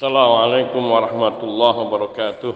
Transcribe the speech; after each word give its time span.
Assalamualaikum 0.00 0.80
warahmatullahi 0.80 1.76
wabarakatuh. 1.76 2.52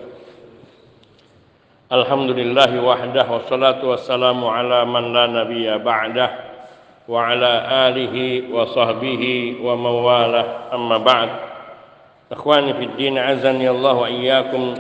Alhamdulillahi 1.93 2.81
wahdah 2.81 3.29
wassalatu 3.29 3.93
wassalamu 3.93 4.49
ala 4.49 4.89
man 4.89 5.13
la 5.13 5.29
nabiyya 5.29 5.77
ba'dah 5.77 6.31
wa 7.05 7.21
ala 7.29 7.85
alihi 7.93 8.49
wa 8.49 8.65
sahbihi 8.65 9.61
wa 9.61 9.77
mawalah 9.77 10.73
amma 10.73 10.97
ba'd. 11.05 11.31
Ikhwani 12.33 12.81
fid 12.81 12.97
din 12.97 13.21
azani 13.21 13.69
Allah 13.69 13.93
wa 13.93 14.09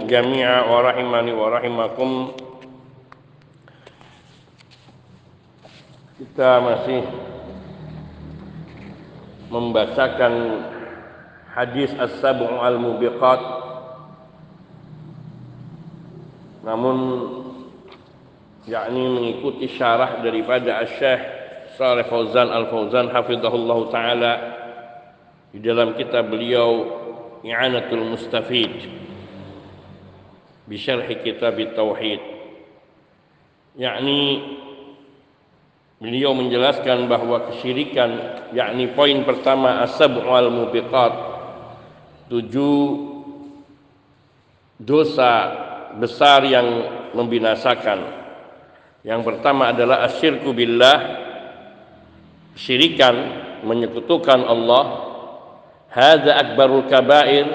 jami'a 0.08 0.64
wa 0.64 0.88
rahimani 0.88 1.36
wa. 1.36 1.60
Kita 6.16 6.64
masih 6.64 7.04
membacakan 9.52 10.32
hadis 11.54 11.94
as-sab'u 11.94 12.58
al-mubiqat. 12.58 13.40
Namun 16.66 16.98
yakni 18.66 19.02
mengikuti 19.06 19.70
syarah 19.70 20.18
daripada 20.18 20.82
Asy-Syaikh 20.82 21.22
Shalih 21.78 22.06
Fauzan 22.10 22.48
Al-Fauzan 22.50 23.06
hafizahullah 23.10 23.78
taala 23.90 24.32
di 25.54 25.62
dalam 25.62 25.94
kitab 25.94 26.30
beliau 26.30 27.02
I'anatul 27.46 28.02
Mustafid 28.02 28.90
bi 30.64 30.74
syarh 30.80 31.06
kitab 31.22 31.60
tauhid. 31.76 32.22
Yakni 33.74 34.22
beliau 36.00 36.32
menjelaskan 36.32 37.06
bahwa 37.10 37.52
kesyirikan 37.52 38.10
yakni 38.56 38.90
poin 38.96 39.22
pertama 39.28 39.84
as-sab'u 39.84 40.24
al-mubiqat 40.24 41.33
tujuh 42.28 42.78
dosa 44.80 45.32
besar 45.96 46.42
yang 46.44 46.66
membinasakan. 47.14 48.24
Yang 49.04 49.20
pertama 49.22 49.70
adalah 49.70 50.08
asyirku 50.08 50.50
billah, 50.56 50.98
syirikan, 52.56 53.14
menyekutukan 53.62 54.40
Allah. 54.42 54.84
Hadza 55.92 56.32
akbarul 56.34 56.90
kabair. 56.90 57.46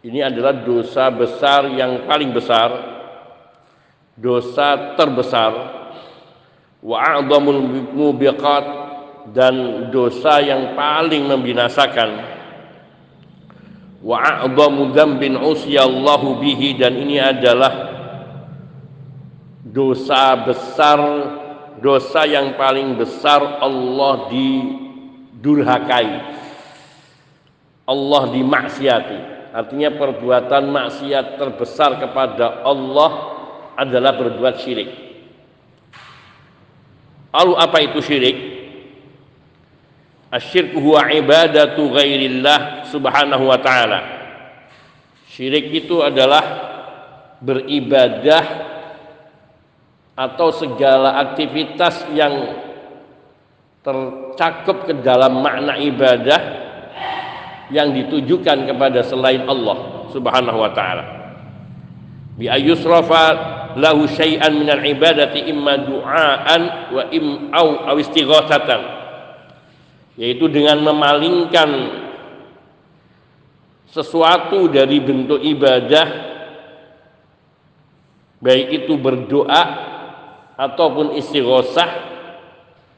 Ini 0.00 0.30
adalah 0.30 0.64
dosa 0.64 1.10
besar 1.10 1.68
yang 1.74 2.06
paling 2.06 2.30
besar. 2.32 2.70
Dosa 4.14 4.94
terbesar. 4.94 5.52
Wa 6.78 7.18
a'dhamul 7.18 7.90
mubiqat 7.92 8.64
dan 9.34 9.90
dosa 9.90 10.40
yang 10.40 10.72
paling 10.78 11.26
membinasakan 11.26 12.37
wa 13.98 14.22
a'dhamu 14.22 14.94
dzambin 14.94 15.34
usyallahu 15.38 16.38
bihi 16.38 16.78
dan 16.78 16.94
ini 16.98 17.18
adalah 17.18 17.90
dosa 19.66 20.38
besar 20.46 20.98
dosa 21.82 22.26
yang 22.26 22.54
paling 22.58 22.94
besar 22.98 23.62
Allah 23.62 24.30
didurhakai 24.30 26.08
Allah 27.88 28.22
dimaksiati. 28.28 29.18
Artinya 29.48 29.96
perbuatan 29.96 30.68
maksiat 30.68 31.40
terbesar 31.40 31.96
kepada 31.96 32.60
Allah 32.60 33.10
adalah 33.80 34.12
berbuat 34.12 34.60
syirik. 34.60 34.92
Lalu 37.32 37.54
apa 37.56 37.78
itu 37.80 37.98
syirik 38.04 38.57
Asyirku 40.28 40.76
huwa 40.76 41.08
ibadatu 41.08 41.88
ghairillah 41.88 42.84
subhanahu 42.92 43.48
wa 43.48 43.56
ta'ala. 43.56 44.00
Syirik 45.32 45.72
itu 45.72 46.04
adalah 46.04 46.44
beribadah 47.40 48.44
atau 50.12 50.52
segala 50.52 51.16
aktivitas 51.24 52.12
yang 52.12 52.60
tercakup 53.80 54.84
ke 54.84 55.00
dalam 55.00 55.40
makna 55.40 55.80
ibadah 55.80 56.40
yang 57.72 57.96
ditujukan 57.96 58.68
kepada 58.68 59.00
selain 59.00 59.48
Allah 59.48 60.12
subhanahu 60.12 60.58
wa 60.60 60.70
ta'ala. 60.76 61.04
Bi 62.36 62.52
ayyusrafa 62.52 63.24
lahu 63.80 64.04
syai'an 64.04 64.52
minal 64.52 64.84
ibadati 64.84 65.48
imma 65.48 65.88
du'aan 65.88 66.62
wa 66.92 67.02
im 67.16 67.48
au 67.56 67.96
istighatsatan 67.96 68.97
yaitu 70.18 70.50
dengan 70.50 70.82
memalingkan 70.82 71.70
sesuatu 73.86 74.66
dari 74.66 74.98
bentuk 74.98 75.38
ibadah 75.38 76.06
baik 78.42 78.82
itu 78.82 78.98
berdoa 78.98 79.62
ataupun 80.58 81.14
istighosah 81.22 82.10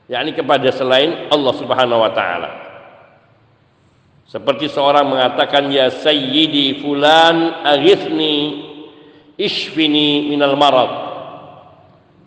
yakni 0.08 0.32
kepada 0.32 0.72
selain 0.72 1.28
Allah 1.28 1.54
Subhanahu 1.60 2.00
wa 2.00 2.12
taala. 2.16 2.50
Seperti 4.24 4.72
seorang 4.72 5.10
mengatakan 5.10 5.68
ya 5.68 5.92
sayyidi 5.92 6.80
fulan 6.80 7.66
aghithni 7.66 8.64
ishfini 9.36 10.32
minal 10.32 10.56
marad. 10.56 11.12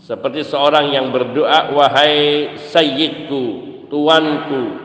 Seperti 0.04 0.44
seorang 0.44 0.92
yang 0.92 1.10
berdoa 1.16 1.72
wahai 1.72 2.60
sayyidku 2.60 3.44
tuanku 3.88 4.83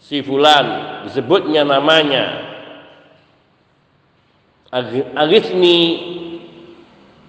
si 0.00 0.20
fulan 0.24 1.00
disebutnya 1.06 1.62
namanya. 1.62 2.42
Agisni 5.14 5.78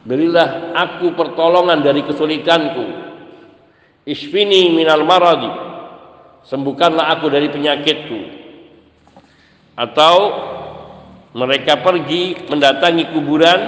berilah 0.02 0.74
aku 0.74 1.14
pertolongan 1.14 1.86
dari 1.86 2.02
kesulitanku. 2.02 3.06
Isfini 4.06 4.74
minal 4.74 5.06
maradi 5.06 5.50
sembuhkanlah 6.46 7.06
aku 7.18 7.26
dari 7.30 7.50
penyakitku. 7.50 8.20
Atau 9.76 10.16
mereka 11.36 11.84
pergi 11.84 12.47
mendatangi 12.47 13.12
kuburan 13.12 13.59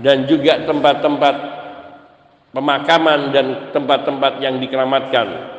dan 0.00 0.24
juga 0.24 0.64
tempat-tempat 0.64 1.34
pemakaman 2.56 3.36
dan 3.36 3.46
tempat-tempat 3.70 4.40
yang 4.40 4.56
dikeramatkan 4.56 5.55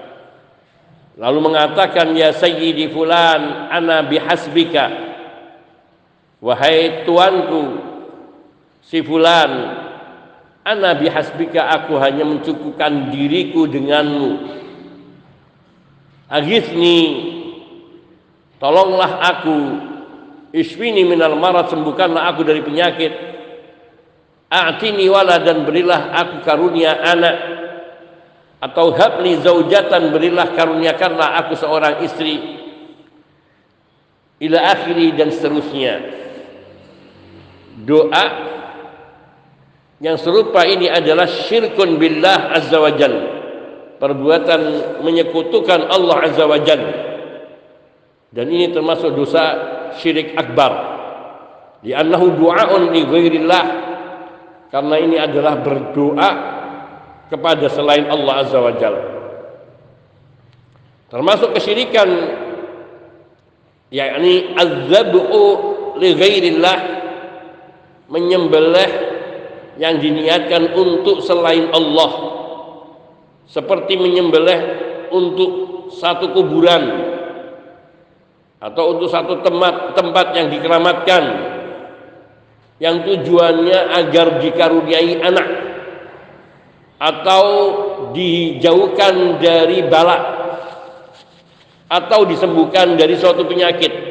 Lalu 1.18 1.50
mengatakan 1.50 2.14
ya 2.14 2.30
sayyidi 2.30 2.94
fulan 2.94 3.74
ana 3.74 4.06
bihasbika. 4.06 4.86
Wahai 6.38 7.10
tuanku 7.10 7.82
si 8.86 9.02
fulan 9.02 9.50
ana 10.62 10.94
bihasbika 10.94 11.74
aku 11.74 11.98
hanya 11.98 12.22
mencukupkan 12.22 13.10
diriku 13.10 13.66
denganmu. 13.66 14.62
Agisni 16.30 16.98
tolonglah 18.62 19.18
aku. 19.18 19.60
Iswini 20.54 21.02
minal 21.02 21.34
marad 21.34 21.74
sembuhkanlah 21.74 22.30
aku 22.30 22.46
dari 22.46 22.62
penyakit. 22.62 23.14
A'tini 24.48 25.10
wala 25.12 25.42
dan 25.42 25.66
berilah 25.66 26.14
aku 26.14 26.46
karunia 26.46 26.96
anak 27.04 27.57
atau 28.58 28.90
habli 28.94 29.38
zaujatan 29.38 30.10
berilah 30.10 30.58
karuniakanlah 30.58 31.46
aku 31.46 31.54
seorang 31.54 32.02
istri 32.02 32.58
ila 34.42 34.58
akhiri 34.74 35.14
dan 35.14 35.30
seterusnya. 35.34 35.94
Doa 37.78 38.26
yang 40.02 40.18
serupa 40.18 40.66
ini 40.66 40.90
adalah 40.90 41.26
syirkun 41.30 41.98
billah 42.02 42.54
azza 42.54 42.78
wa 42.78 42.92
jal. 42.94 43.14
Perbuatan 43.98 44.62
menyekutukan 45.02 45.90
Allah 45.90 46.18
azza 46.30 46.46
wa 46.46 46.58
jal. 46.62 46.82
Dan 48.30 48.46
ini 48.54 48.70
termasuk 48.70 49.14
dosa 49.14 49.44
syirik 49.98 50.38
akbar. 50.38 50.98
Di 51.82 51.94
annahu 51.94 52.34
du'aun 52.34 52.94
li 52.94 53.06
ghairillah 53.06 53.66
karena 54.74 54.96
ini 54.98 55.18
adalah 55.18 55.62
berdoa 55.62 56.30
kepada 57.28 57.68
selain 57.72 58.08
Allah 58.08 58.34
Azza 58.44 58.60
wa 58.60 58.74
Jalla. 58.76 59.04
Termasuk 61.08 61.56
kesyirikan 61.56 62.10
yakni 63.88 64.52
azzabu 64.60 65.24
li 65.96 66.12
ghairillah 66.12 66.78
menyembelih 68.12 68.90
yang 69.80 70.04
diniatkan 70.04 70.76
untuk 70.76 71.24
selain 71.24 71.72
Allah 71.72 72.12
seperti 73.48 73.96
menyembelih 73.96 74.60
untuk 75.16 75.52
satu 75.96 76.36
kuburan 76.36 77.16
atau 78.60 78.98
untuk 78.98 79.08
satu 79.08 79.40
tempat 79.40 79.96
tempat 79.96 80.28
yang 80.36 80.48
dikeramatkan 80.52 81.24
yang 82.84 83.06
tujuannya 83.08 83.80
agar 83.96 84.44
dikaruniai 84.44 85.24
anak 85.24 85.48
atau 86.98 87.46
dijauhkan 88.14 89.38
dari 89.38 89.86
bala 89.86 90.18
atau 91.88 92.28
disembuhkan 92.28 93.00
dari 93.00 93.16
suatu 93.16 93.48
penyakit 93.48 94.08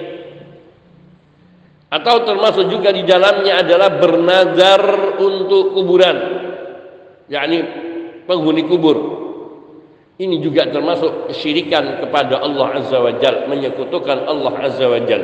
Atau 1.87 2.27
termasuk 2.27 2.67
juga 2.67 2.91
di 2.91 3.07
dalamnya 3.07 3.63
adalah 3.63 3.95
bernazar 3.95 4.83
untuk 5.23 5.71
kuburan. 5.71 6.17
yakni 7.31 7.63
penghuni 8.27 8.67
kubur. 8.67 8.97
Ini 10.17 10.41
juga 10.43 10.67
termasuk 10.67 11.31
kesyirikan 11.31 12.03
kepada 12.03 12.41
Allah 12.41 12.81
Azza 12.81 12.99
wa 12.99 13.13
Jal, 13.21 13.47
menyekutukan 13.47 14.19
Allah 14.27 14.55
Azza 14.67 14.87
wa 14.89 15.01
Jal. 15.05 15.23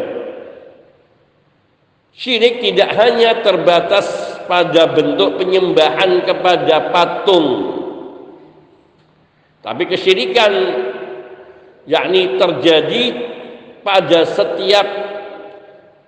Syirik 2.13 2.61
tidak 2.61 2.93
hanya 3.01 3.41
terbatas 3.41 4.32
pada 4.53 4.93
bentuk 4.93 5.41
penyembahan 5.41 6.29
kepada 6.29 6.93
patung. 6.93 7.73
Tapi 9.65 9.89
kesyirikan 9.89 10.53
yakni 11.89 12.37
terjadi 12.37 13.33
pada 13.81 14.29
setiap 14.29 14.85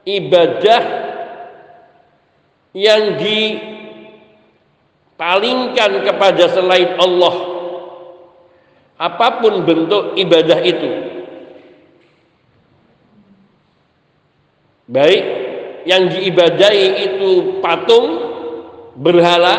ibadah 0.05 0.82
yang 2.76 3.17
dipalingkan 5.17 6.05
kepada 6.05 6.44
selain 6.52 7.00
Allah 7.00 7.56
apa 9.00 9.40
pun 9.40 9.64
bentuk 9.64 10.20
ibadah 10.20 10.61
itu 10.61 10.90
baik 14.85 15.25
yang 15.88 16.12
diibadahi 16.12 16.87
itu 17.08 17.58
patung 17.64 18.33
berhala 18.94 19.56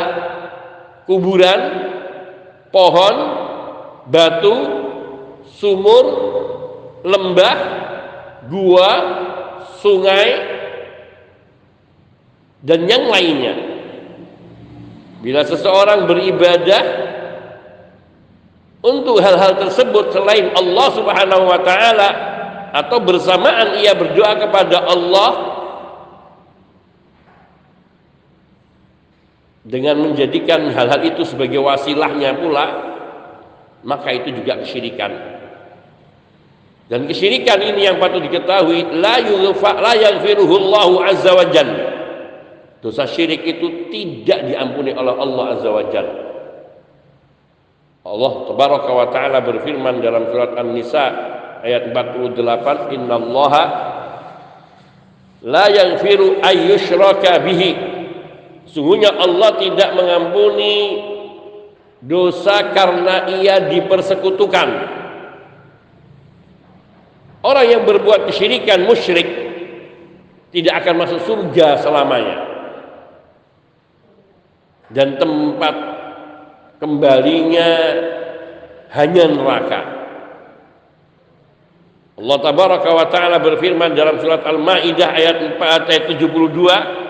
kuburan 1.06 1.60
pohon 2.72 3.16
batu 4.08 4.56
sumur 5.56 6.06
lembah 7.06 7.58
gua 8.50 8.92
sungai 9.80 10.30
dan 12.66 12.90
yang 12.90 13.06
lainnya. 13.08 13.56
Bila 15.22 15.42
seseorang 15.46 16.06
beribadah 16.06 16.84
untuk 18.86 19.18
hal-hal 19.18 19.58
tersebut 19.58 20.14
selain 20.14 20.54
Allah 20.54 20.88
Subhanahu 20.94 21.44
wa 21.50 21.60
taala 21.66 22.10
atau 22.76 23.02
bersamaan 23.02 23.82
ia 23.82 23.98
berdoa 23.98 24.38
kepada 24.38 24.86
Allah 24.86 25.55
dengan 29.66 29.98
menjadikan 29.98 30.70
hal-hal 30.70 31.02
itu 31.02 31.26
sebagai 31.26 31.58
wasilahnya 31.58 32.38
pula 32.38 32.66
maka 33.82 34.14
itu 34.14 34.30
juga 34.42 34.62
kesyirikan 34.62 35.36
dan 36.86 37.10
kesyirikan 37.10 37.58
ini 37.66 37.90
yang 37.90 37.98
patut 37.98 38.22
diketahui 38.22 39.02
la 39.02 39.18
yughfa 39.18 39.74
la 39.82 39.98
yaghfiruhu 39.98 40.54
Allah 40.70 40.90
azza 41.10 41.34
wa. 41.34 41.46
Dosa 42.86 43.10
syirik 43.10 43.42
itu 43.42 43.90
tidak 43.90 44.46
diampuni 44.46 44.94
oleh 44.94 45.18
Allah 45.18 45.46
azza 45.58 45.70
wa 45.74 45.84
jalla. 45.90 46.16
Allah 48.06 48.34
tabaraka 48.46 48.92
wa 48.94 49.08
taala 49.10 49.42
berfirman 49.42 49.98
dalam 49.98 50.30
surat 50.30 50.54
An-Nisa 50.54 51.06
ayat 51.66 51.90
48 51.90 52.94
innallaha 52.94 53.64
la 55.42 55.66
yaghfiru 55.74 56.46
ayyushraka 56.46 57.42
bihi. 57.42 57.95
Sungguhnya 58.76 59.16
Allah 59.16 59.56
tidak 59.56 59.96
mengampuni 59.96 61.00
dosa 62.04 62.76
karena 62.76 63.32
ia 63.40 63.72
dipersekutukan 63.72 64.96
Orang 67.46 67.66
yang 67.70 67.86
berbuat 67.86 68.26
kesyirikan 68.26 68.90
musyrik 68.90 69.30
tidak 70.50 70.82
akan 70.82 71.06
masuk 71.06 71.22
surga 71.30 71.78
selamanya. 71.78 72.38
Dan 74.90 75.22
tempat 75.22 75.76
kembalinya 76.82 77.70
hanya 78.98 79.30
neraka. 79.30 79.82
Allah 82.18 82.38
tabaraka 82.42 82.90
wa 82.90 83.06
taala 83.14 83.38
berfirman 83.38 83.94
dalam 83.94 84.18
surat 84.18 84.42
Al-Maidah 84.42 85.10
ayat 85.14 85.38
4 85.54 85.62
ayat 85.62 86.04
72 86.18 87.05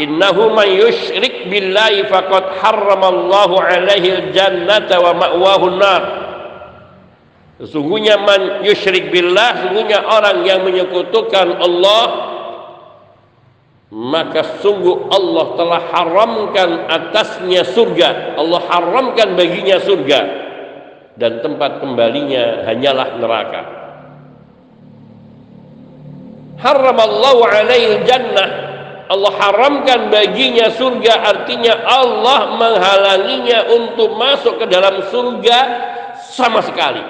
Innahu 0.00 0.56
man 0.56 0.68
yusyrik 0.72 1.52
billahi 1.52 2.08
faqad 2.08 2.56
harramallahu 2.64 3.60
alaihi 3.60 4.16
al-jannata 4.16 4.96
wa 5.00 5.12
ma'wahu 5.12 5.66
an-nar 5.76 6.02
Sesungguhnya 7.62 8.18
man 8.18 8.66
yusyrik 8.66 9.14
billah, 9.14 9.54
sesungguhnya 9.62 10.02
orang 10.02 10.42
yang 10.42 10.66
menyekutukan 10.66 11.62
Allah 11.62 12.32
maka 13.92 14.64
sungguh 14.64 15.12
Allah 15.12 15.46
telah 15.52 15.82
haramkan 15.92 16.70
atasnya 16.88 17.60
surga. 17.76 18.40
Allah 18.40 18.64
haramkan 18.64 19.36
baginya 19.36 19.76
surga 19.84 20.20
dan 21.20 21.44
tempat 21.44 21.84
kembalinya 21.84 22.64
hanyalah 22.64 23.20
neraka. 23.20 23.62
Haramallahu 26.56 27.40
alaihi 27.44 28.00
jannah. 28.08 28.71
Allah 29.12 29.32
haramkan 29.36 30.08
baginya 30.08 30.72
surga 30.72 31.20
artinya 31.20 31.84
Allah 31.84 32.56
menghalanginya 32.56 33.68
untuk 33.68 34.16
masuk 34.16 34.56
ke 34.56 34.66
dalam 34.72 35.04
surga 35.12 35.58
sama 36.32 36.64
sekali. 36.64 37.04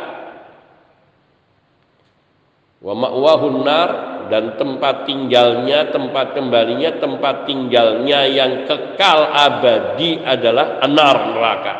Wa 2.83 2.91
ma'wahun 2.99 3.63
dan 4.27 4.59
tempat 4.59 5.07
tinggalnya 5.07 5.95
tempat 5.95 6.35
kembalinya 6.35 6.91
tempat 6.99 7.47
tinggalnya 7.47 8.27
yang 8.27 8.67
kekal 8.67 9.31
abadi 9.31 10.19
adalah 10.27 10.83
anar 10.83 11.17
neraka. 11.31 11.75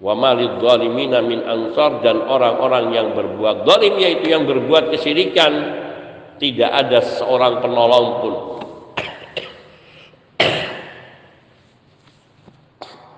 Wa 0.00 0.16
malid 0.16 0.56
min 0.96 1.44
ansar 1.44 2.00
dan 2.00 2.24
orang-orang 2.24 2.88
yang 2.96 3.08
berbuat 3.12 3.68
zalim 3.68 4.00
yaitu 4.00 4.32
yang 4.32 4.48
berbuat 4.48 4.88
kesyirikan 4.96 5.52
tidak 6.40 6.70
ada 6.72 7.04
seorang 7.04 7.60
penolong 7.60 8.08
pun 8.18 8.61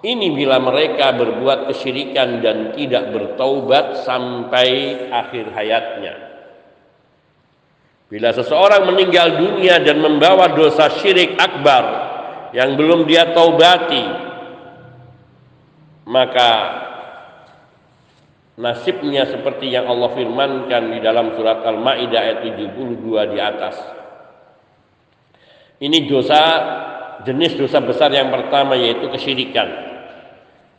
Ini 0.04 0.36
bila 0.36 0.60
mereka 0.60 1.16
berbuat 1.16 1.72
kesyirikan 1.72 2.44
dan 2.44 2.76
tidak 2.76 3.08
bertaubat 3.08 4.04
sampai 4.04 5.00
akhir 5.08 5.48
hayatnya. 5.56 6.14
Bila 8.12 8.36
seseorang 8.36 8.84
meninggal 8.84 9.40
dunia 9.40 9.80
dan 9.80 10.04
membawa 10.04 10.52
dosa 10.52 10.92
syirik 11.00 11.40
akbar 11.40 11.84
yang 12.52 12.76
belum 12.76 13.08
dia 13.08 13.32
taubati, 13.32 14.04
maka 16.04 16.50
nasibnya 18.60 19.24
seperti 19.24 19.72
yang 19.72 19.88
Allah 19.88 20.12
firmankan 20.12 20.92
di 20.92 21.00
dalam 21.00 21.32
surat 21.32 21.64
Al-Maidah 21.64 22.20
ayat 22.20 22.38
72 22.44 23.32
di 23.32 23.38
atas. 23.40 23.76
Ini 25.80 26.04
dosa 26.04 26.42
jenis 27.24 27.56
dosa 27.56 27.80
besar 27.80 28.12
yang 28.12 28.28
pertama 28.28 28.76
yaitu 28.76 29.08
kesyirikan. 29.08 29.93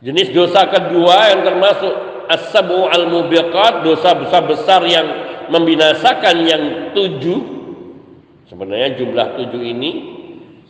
Jenis 0.06 0.30
dosa 0.30 0.70
kedua 0.70 1.34
yang 1.34 1.42
termasuk 1.42 1.90
as-sabu 2.30 2.86
al-mubiqat, 2.86 3.82
dosa 3.82 4.14
besar-besar 4.14 4.86
yang 4.86 5.06
membinasakan 5.50 6.46
yang 6.46 6.62
tujuh. 6.94 7.42
Sebenarnya 8.46 8.94
jumlah 9.02 9.34
tujuh 9.34 9.62
ini 9.66 9.90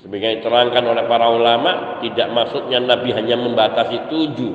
sebagai 0.01 0.41
diterangkan 0.41 0.81
oleh 0.89 1.05
para 1.05 1.29
ulama 1.29 2.01
tidak 2.01 2.33
maksudnya 2.33 2.81
Nabi 2.81 3.13
hanya 3.13 3.37
membatasi 3.37 4.09
tujuh. 4.09 4.55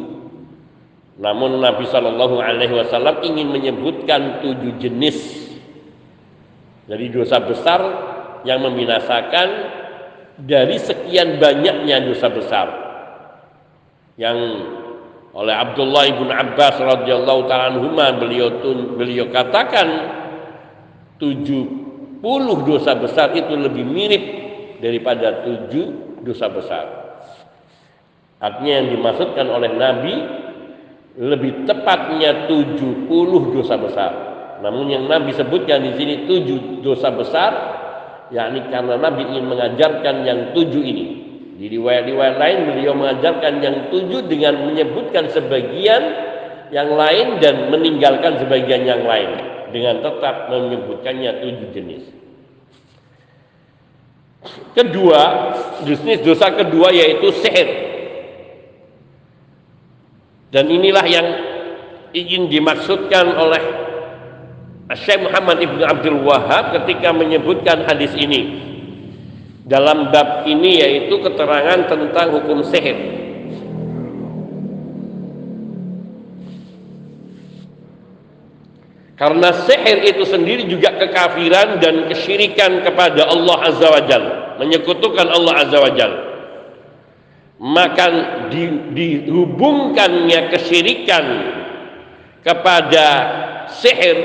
Namun 1.21 1.61
Nabi 1.61 1.85
Shallallahu 1.85 2.41
Alaihi 2.41 2.73
Wasallam 2.73 3.21
ingin 3.21 3.53
menyebutkan 3.53 4.41
tujuh 4.41 4.81
jenis 4.81 5.45
dari 6.89 7.13
dosa 7.13 7.38
besar 7.38 7.81
yang 8.50 8.65
membinasakan 8.65 9.47
dari 10.41 10.81
sekian 10.81 11.38
banyaknya 11.38 12.01
dosa 12.01 12.33
besar 12.33 12.80
yang 14.21 14.37
oleh 15.33 15.55
Abdullah 15.57 16.05
ibn 16.05 16.29
Abbas 16.29 16.77
radhiyallahu 16.77 17.49
taala 17.49 17.73
beliau 18.21 18.61
beliau 18.93 19.25
katakan 19.33 19.87
70 21.17 22.21
dosa 22.69 22.93
besar 22.93 23.33
itu 23.33 23.57
lebih 23.57 23.81
mirip 23.81 24.23
daripada 24.77 25.41
tujuh 25.41 26.21
dosa 26.21 26.45
besar. 26.53 26.85
Artinya 28.37 28.73
yang 28.85 28.87
dimaksudkan 28.97 29.45
oleh 29.49 29.71
Nabi 29.73 30.15
lebih 31.17 31.65
tepatnya 31.65 32.45
70 32.45 33.09
dosa 33.57 33.75
besar. 33.77 34.11
Namun 34.61 34.85
yang 34.89 35.09
Nabi 35.09 35.33
sebutkan 35.33 35.81
di 35.81 35.97
sini 35.97 36.29
tujuh 36.29 36.85
dosa 36.85 37.09
besar, 37.09 37.51
yakni 38.29 38.69
karena 38.69 38.97
Nabi 38.97 39.25
ingin 39.25 39.45
mengajarkan 39.49 40.15
yang 40.25 40.39
tujuh 40.53 40.81
ini. 40.81 41.20
Di 41.61 41.69
riwayat-riwayat 41.69 42.41
lain 42.41 42.57
beliau 42.73 42.97
mengajarkan 42.97 43.61
yang 43.61 43.93
tujuh 43.93 44.25
dengan 44.25 44.65
menyebutkan 44.65 45.29
sebagian 45.29 46.01
yang 46.73 46.89
lain 46.97 47.37
dan 47.37 47.69
meninggalkan 47.69 48.41
sebagian 48.41 48.81
yang 48.81 49.05
lain 49.05 49.29
dengan 49.69 50.01
tetap 50.01 50.49
menyebutkannya 50.49 51.45
tujuh 51.45 51.69
jenis. 51.69 52.03
kedua, 54.73 55.21
jenis 55.85 56.25
dosa 56.25 56.49
kedua 56.49 56.89
yaitu 56.89 57.29
sihir. 57.29 57.69
Dan 60.49 60.65
inilah 60.65 61.05
yang 61.05 61.27
ingin 62.09 62.49
dimaksudkan 62.49 63.37
oleh 63.37 63.61
Syekh 64.97 65.29
Muhammad 65.29 65.61
Ibn 65.61 65.79
Abdul 65.85 66.25
Wahab 66.25 66.73
ketika 66.73 67.13
menyebutkan 67.13 67.85
hadis 67.85 68.17
ini. 68.17 68.70
Dalam 69.71 70.11
bab 70.11 70.43
ini 70.51 70.83
yaitu 70.83 71.15
keterangan 71.23 71.87
tentang 71.87 72.27
hukum 72.35 72.59
sihir. 72.59 73.21
Karena 79.15 79.53
sihir 79.53 80.11
itu 80.11 80.27
sendiri 80.27 80.67
juga 80.67 80.91
kekafiran 80.99 81.79
dan 81.79 82.11
kesyirikan 82.11 82.83
kepada 82.83 83.31
Allah 83.31 83.57
Azza 83.63 83.87
wa 83.87 84.01
Jal. 84.03 84.23
Menyekutukan 84.59 85.29
Allah 85.31 85.53
Azza 85.63 85.79
wa 85.79 85.91
Jal. 85.95 86.13
Maka 87.61 88.05
di, 88.51 88.91
dihubungkannya 88.91 90.51
kesyirikan 90.51 91.25
kepada 92.43 93.07
sihir 93.71 94.17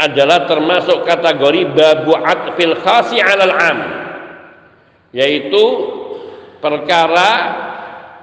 adalah 0.00 0.48
termasuk 0.50 1.04
kategori 1.04 1.76
babu 1.76 2.16
atfil 2.16 2.74
khasi 2.80 3.20
alal 3.22 3.54
am. 3.54 3.78
Yaitu 5.10 5.64
perkara 6.62 7.30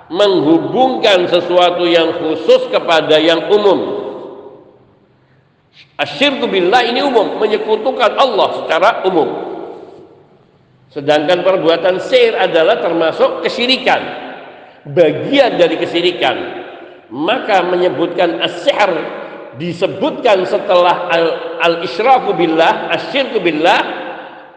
menghubungkan 0.08 1.28
sesuatu 1.28 1.84
yang 1.84 2.16
khusus 2.24 2.72
kepada 2.72 3.20
yang 3.20 3.52
umum 3.52 4.08
Asyirku 5.98 6.46
billah 6.46 6.86
ini 6.86 7.02
umum, 7.02 7.42
menyekutukan 7.42 8.18
Allah 8.22 8.48
secara 8.62 8.90
umum. 9.10 9.30
Sedangkan 10.94 11.42
perbuatan 11.42 11.98
sihir 11.98 12.38
adalah 12.38 12.78
termasuk 12.82 13.42
kesyirikan. 13.42 14.02
Bagian 14.94 15.58
dari 15.58 15.76
kesyirikan. 15.82 16.38
Maka 17.10 17.66
menyebutkan 17.66 18.38
as-sihr 18.46 18.94
disebutkan 19.58 20.46
setelah 20.46 21.10
al-isyraku 21.66 22.38
billah, 22.38 22.94
asyirku 22.94 23.42
billah 23.42 23.82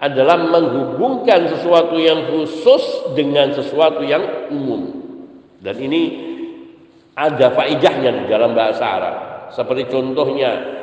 adalah 0.01 0.41
menghubungkan 0.41 1.53
sesuatu 1.53 2.01
yang 2.01 2.33
khusus 2.33 3.13
dengan 3.13 3.53
sesuatu 3.53 4.01
yang 4.01 4.49
umum. 4.49 4.97
Dan 5.61 5.77
ini 5.77 6.03
ada 7.13 7.53
faidahnya 7.53 8.25
di 8.25 8.25
dalam 8.27 8.57
bahasa 8.57 8.85
Arab. 8.85 9.17
Seperti 9.53 9.93
contohnya 9.93 10.81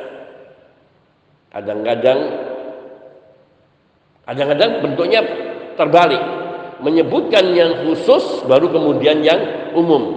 Kadang-kadang 1.48 2.20
kadang-kadang 4.28 4.70
bentuknya 4.84 5.20
terbalik. 5.74 6.22
Menyebutkan 6.78 7.58
yang 7.58 7.82
khusus 7.82 8.46
baru 8.46 8.70
kemudian 8.70 9.18
yang 9.26 9.72
umum. 9.74 10.14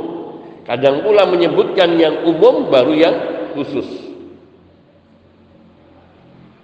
Kadang 0.61 1.01
pula 1.01 1.25
menyebutkan 1.25 1.97
yang 1.97 2.21
umum 2.21 2.69
baru 2.69 2.93
yang 2.93 3.15
khusus. 3.57 3.87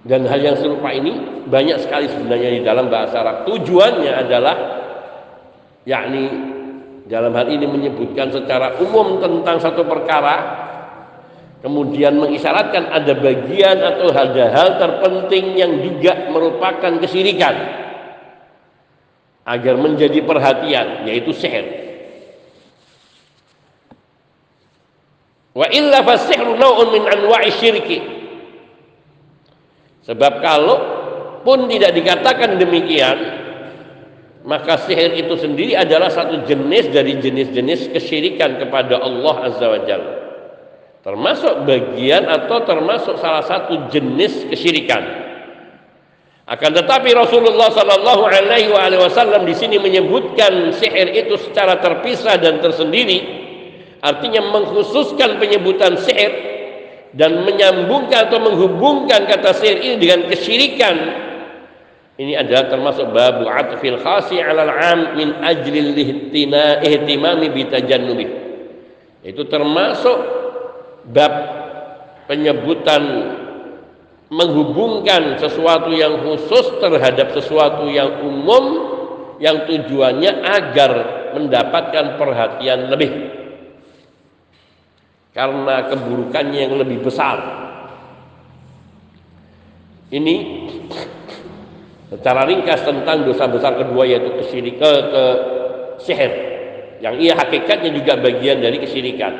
Dan 0.07 0.23
hal 0.23 0.39
yang 0.39 0.55
serupa 0.55 0.87
ini 0.95 1.43
banyak 1.51 1.83
sekali 1.83 2.07
sebenarnya 2.07 2.49
di 2.55 2.61
dalam 2.63 2.87
bahasa 2.87 3.19
Arab. 3.19 3.43
Tujuannya 3.43 4.11
adalah 4.15 4.55
yakni 5.83 6.25
dalam 7.07 7.31
hal 7.35 7.47
ini 7.47 7.67
menyebutkan 7.67 8.31
secara 8.31 8.79
umum 8.83 9.19
tentang 9.23 9.59
satu 9.63 9.87
perkara 9.87 10.67
kemudian 11.63 12.19
mengisyaratkan 12.19 12.91
ada 12.91 13.15
bagian 13.15 13.79
atau 13.79 14.11
hal-hal 14.11 14.77
terpenting 14.77 15.55
yang 15.55 15.71
juga 15.79 16.27
merupakan 16.29 16.99
kesyirikan 16.99 17.55
agar 19.47 19.75
menjadi 19.79 20.19
perhatian 20.21 21.07
yaitu 21.07 21.31
sihir 21.31 21.65
wa 25.55 25.65
illa 25.71 26.03
fasihru 26.03 26.59
naw'un 26.59 26.91
min 26.91 27.03
anwa'i 27.07 27.49
syirki 27.55 28.16
sebab 30.07 30.39
kalau 30.39 30.77
pun 31.43 31.67
tidak 31.67 31.91
dikatakan 31.91 32.55
demikian 32.55 33.17
maka 34.47 34.79
sihir 34.87 35.19
itu 35.19 35.35
sendiri 35.35 35.75
adalah 35.75 36.07
satu 36.07 36.47
jenis 36.47 36.87
dari 36.95 37.19
jenis-jenis 37.19 37.91
kesyirikan 37.91 38.63
kepada 38.63 38.95
Allah 39.03 39.35
Azza 39.51 39.67
wa 39.67 39.81
Jalla 39.83 40.27
termasuk 41.07 41.63
bagian 41.63 42.27
atau 42.27 42.67
termasuk 42.67 43.15
salah 43.23 43.39
satu 43.47 43.87
jenis 43.87 44.43
kesyirikan. 44.51 45.23
Akan 46.43 46.75
tetapi 46.75 47.15
Rasulullah 47.15 47.71
Shallallahu 47.71 48.27
Alaihi 48.27 48.99
Wasallam 48.99 49.47
di 49.47 49.55
sini 49.55 49.79
menyebutkan 49.79 50.75
sihir 50.75 51.15
itu 51.15 51.39
secara 51.39 51.79
terpisah 51.79 52.35
dan 52.39 52.59
tersendiri, 52.59 53.23
artinya 54.03 54.51
mengkhususkan 54.51 55.39
penyebutan 55.39 55.95
sihir 55.95 56.31
dan 57.15 57.47
menyambungkan 57.47 58.27
atau 58.27 58.39
menghubungkan 58.43 59.23
kata 59.29 59.55
sihir 59.55 59.79
ini 59.79 59.95
dengan 60.01 60.27
kesyirikan. 60.27 60.95
Ini 62.17 62.33
adalah 62.33 62.65
termasuk 62.73 63.13
babu 63.13 63.45
atfil 63.45 64.01
khasi 64.01 64.41
alal 64.41 64.73
am 64.73 64.99
min 65.15 65.37
ajlil 65.37 65.93
ihtimami 66.81 67.47
bitajannubi. 67.53 68.25
Itu 69.21 69.45
termasuk 69.45 70.17
bab 71.13 71.33
penyebutan 72.25 73.03
menghubungkan 74.27 75.39
sesuatu 75.39 75.93
yang 75.95 76.19
khusus 76.25 76.83
terhadap 76.83 77.31
sesuatu 77.31 77.87
yang 77.87 78.19
umum 78.25 78.65
yang 79.39 79.63
tujuannya 79.69 80.43
agar 80.43 80.91
mendapatkan 81.37 82.19
perhatian 82.19 82.91
lebih 82.91 83.11
karena 85.37 85.85
keburukannya 85.93 86.59
yang 86.65 86.73
lebih 86.81 87.05
besar. 87.05 87.37
Ini 90.09 90.35
secara 92.09 92.49
ringkas 92.49 92.81
tentang 92.81 93.21
dosa 93.21 93.45
besar 93.45 93.77
kedua 93.77 94.09
yaitu 94.09 94.33
kesyirikan 94.41 94.81
ke, 94.81 94.91
ke 95.13 95.23
sihir. 96.01 96.33
Yang 97.05 97.15
ia 97.21 97.33
hakikatnya 97.37 97.93
juga 97.93 98.17
bagian 98.17 98.65
dari 98.65 98.81
kesyirikan. 98.81 99.33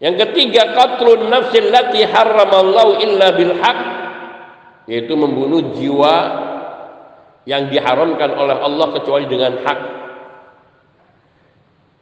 Yang 0.00 0.24
ketiga 0.24 0.72
qatlun 0.72 1.28
nafsil 1.28 1.68
lati 1.68 2.00
haramallahu 2.08 3.04
illa 3.04 3.36
bil 3.36 3.52
haq 3.60 3.78
yaitu 4.88 5.12
membunuh 5.20 5.76
jiwa 5.76 6.16
yang 7.44 7.68
diharamkan 7.68 8.32
oleh 8.32 8.56
Allah 8.56 8.88
kecuali 8.96 9.28
dengan 9.28 9.60
hak. 9.60 9.80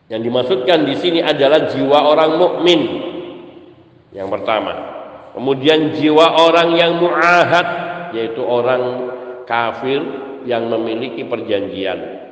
Yang 0.09 0.21
dimaksudkan 0.29 0.85
di 0.85 0.95
sini 1.01 1.21
adalah 1.25 1.71
jiwa 1.73 1.99
orang 2.05 2.33
mukmin. 2.37 2.81
Yang 4.13 4.29
pertama. 4.41 4.73
Kemudian 5.35 5.97
jiwa 5.97 6.39
orang 6.39 6.69
yang 6.79 6.93
muahad 7.03 7.69
yaitu 8.15 8.45
orang 8.45 9.11
kafir 9.49 9.99
yang 10.47 10.71
memiliki 10.71 11.27
perjanjian. 11.27 12.23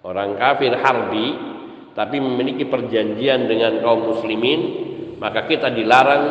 Orang 0.00 0.36
kafir 0.40 0.72
harbi 0.80 1.54
tapi 1.94 2.18
memiliki 2.18 2.66
perjanjian 2.66 3.46
dengan 3.46 3.78
kaum 3.80 4.10
muslimin 4.10 4.60
maka 5.22 5.46
kita 5.46 5.70
dilarang 5.70 6.24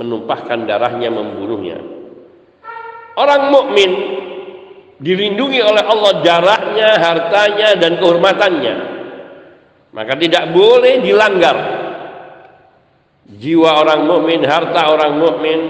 menumpahkan 0.00 0.64
darahnya 0.64 1.12
membunuhnya 1.12 1.78
orang 3.20 3.52
mukmin 3.52 3.90
dilindungi 4.96 5.60
oleh 5.60 5.84
Allah 5.84 6.12
darahnya 6.24 6.90
hartanya 6.96 7.68
dan 7.76 8.00
kehormatannya 8.00 8.74
maka 9.90 10.14
tidak 10.18 10.54
boleh 10.54 11.02
dilanggar. 11.02 11.56
Jiwa 13.30 13.70
orang 13.78 14.10
mukmin 14.10 14.42
harta 14.42 14.90
orang 14.90 15.12
mukmin 15.18 15.60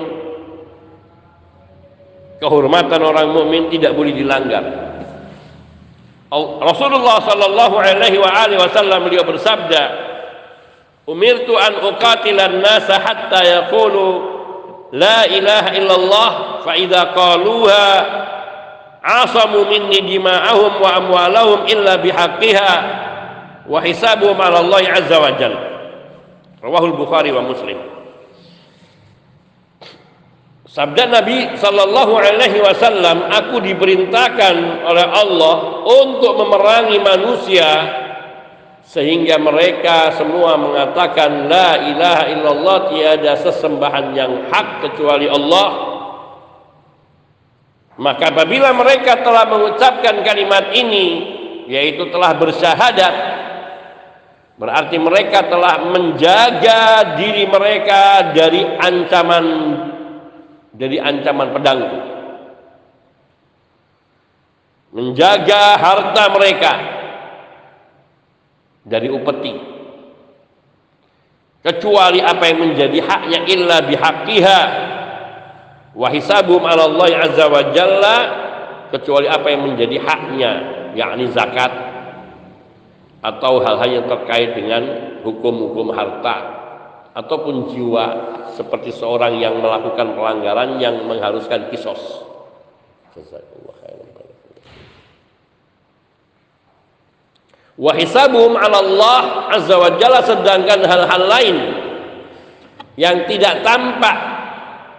kehormatan 2.40 3.00
orang 3.04 3.28
mukmin 3.36 3.68
tidak 3.68 3.92
boleh 3.92 4.16
dilanggar. 4.16 4.64
Rasulullah 6.64 7.20
sallallahu 7.20 7.74
alaihi 7.74 8.16
wa 8.16 8.30
alihi 8.32 8.60
wasallam 8.60 9.04
beliau 9.04 9.26
bersabda, 9.26 9.82
"Umirtu 11.04 11.58
an 11.58 11.84
uqatilan 11.84 12.64
nasa 12.64 12.96
hatta 13.02 13.40
yaqulu 13.44 14.08
la 14.94 15.26
ilaha 15.26 15.70
illallah 15.74 16.30
fa 16.64 16.72
idza 16.78 17.12
qaluha 17.12 17.86
asamu 19.00 19.66
minni 19.66 20.00
dima'ahum 20.06 20.72
wa 20.78 20.90
amwalahum 21.02 21.58
illa 21.66 21.98
bihaqqiha 21.98 22.72
wa 23.66 23.80
hisabuhum 23.84 24.36
'ala 24.38 24.62
Allah 24.64 24.84
azza 24.96 25.16
wa 25.20 25.30
jalla." 25.36 25.62
Rawahul 26.60 26.96
Bukhari 26.96 27.32
wa 27.32 27.40
Muslim. 27.40 27.76
Sabda 30.70 31.10
Nabi 31.10 31.58
Sallallahu 31.58 32.14
Alaihi 32.14 32.62
Wasallam, 32.62 33.26
aku 33.26 33.58
diperintahkan 33.58 34.86
oleh 34.86 35.06
Allah 35.08 35.82
untuk 35.82 36.38
memerangi 36.38 37.02
manusia 37.02 37.68
sehingga 38.90 39.38
mereka 39.38 40.18
semua 40.18 40.58
mengatakan 40.58 41.46
la 41.46 41.78
ilaha 41.78 42.24
illallah 42.26 42.78
tiada 42.90 43.38
sesembahan 43.38 44.06
yang 44.18 44.50
hak 44.50 44.82
kecuali 44.82 45.30
Allah 45.30 45.68
maka 48.02 48.34
apabila 48.34 48.74
mereka 48.74 49.22
telah 49.22 49.46
mengucapkan 49.46 50.26
kalimat 50.26 50.74
ini 50.74 51.06
yaitu 51.70 52.10
telah 52.10 52.34
bersyahadat 52.34 53.14
berarti 54.60 55.00
mereka 55.00 55.48
telah 55.48 55.88
menjaga 55.88 57.16
diri 57.16 57.48
mereka 57.48 58.36
dari 58.36 58.60
ancaman 58.60 59.46
dari 60.76 61.00
ancaman 61.00 61.48
pedangku 61.56 61.98
menjaga 64.90 65.78
harta 65.78 66.24
mereka 66.34 66.72
dari 68.86 69.08
upeti. 69.10 69.54
Kecuali 71.60 72.24
apa 72.24 72.44
yang 72.48 72.72
menjadi 72.72 72.98
haknya 73.04 73.40
illa 73.44 73.84
bihaqqiha 73.84 74.60
wa 75.92 76.08
hisabum 76.08 76.64
'ala 76.64 76.88
Allah 76.88 77.08
azza 77.28 77.46
wa 77.52 77.62
jalla 77.76 78.16
kecuali 78.88 79.28
apa 79.28 79.46
yang 79.52 79.68
menjadi 79.68 79.96
haknya 80.00 80.52
yakni 80.96 81.28
zakat 81.36 81.68
atau 83.20 83.60
hal-hal 83.60 83.90
yang 84.00 84.06
terkait 84.08 84.56
dengan 84.56 84.82
hukum-hukum 85.20 85.92
harta 85.92 86.36
ataupun 87.12 87.68
jiwa 87.72 88.06
seperti 88.56 88.94
seorang 88.96 89.36
yang 89.36 89.60
melakukan 89.60 90.16
pelanggaran 90.16 90.80
yang 90.80 91.04
mengharuskan 91.04 91.68
kisos. 91.68 92.24
Wahisabum 97.80 98.60
ala 98.60 98.76
Allah 98.84 99.22
azza 99.56 99.76
wa 99.80 99.90
jalla 99.96 100.20
sedangkan 100.20 100.84
hal-hal 100.84 101.24
lain 101.24 101.56
yang 103.00 103.24
tidak 103.24 103.64
tampak 103.64 104.16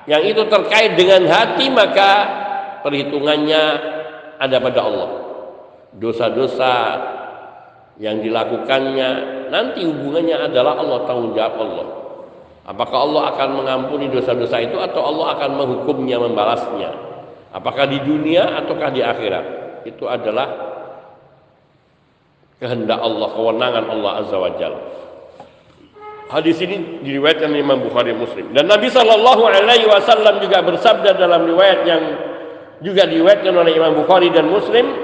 yang 0.10 0.26
itu 0.26 0.42
terkait 0.50 0.98
dengan 0.98 1.30
hati 1.30 1.70
maka 1.70 2.10
perhitungannya 2.82 3.64
ada 4.42 4.58
pada 4.58 4.80
Allah 4.82 5.10
dosa-dosa 5.94 6.74
yang 8.00 8.24
dilakukannya 8.24 9.10
nanti 9.52 9.84
hubungannya 9.84 10.38
adalah 10.48 10.80
Allah 10.80 11.00
tanggung 11.10 11.34
jawab 11.36 11.56
Allah 11.60 11.88
apakah 12.70 13.00
Allah 13.04 13.24
akan 13.36 13.50
mengampuni 13.58 14.08
dosa-dosa 14.08 14.62
itu 14.64 14.78
atau 14.80 15.02
Allah 15.04 15.36
akan 15.36 15.50
menghukumnya 15.60 16.22
membalasnya 16.22 16.92
apakah 17.52 17.90
di 17.90 18.00
dunia 18.00 18.62
ataukah 18.64 18.90
di 18.94 19.02
akhirat 19.04 19.46
itu 19.86 20.06
adalah 20.06 20.72
kehendak 22.62 23.02
Allah, 23.02 23.30
kewenangan 23.34 23.86
Allah 23.90 24.12
Azza 24.22 24.38
wa 24.38 24.52
Jalla. 24.54 24.82
Hadis 26.30 26.62
ini 26.64 27.04
diriwayatkan 27.04 27.52
Imam 27.58 27.84
Bukhari 27.84 28.16
Muslim. 28.16 28.56
Dan 28.56 28.70
Nabi 28.70 28.88
Shallallahu 28.88 29.44
Alaihi 29.52 29.84
Wasallam 29.90 30.40
juga 30.40 30.64
bersabda 30.64 31.18
dalam 31.20 31.44
riwayat 31.44 31.80
yang 31.84 32.02
juga 32.80 33.04
diriwayatkan 33.10 33.52
oleh 33.52 33.76
Imam 33.76 34.00
Bukhari 34.00 34.32
dan 34.32 34.48
Muslim, 34.48 34.96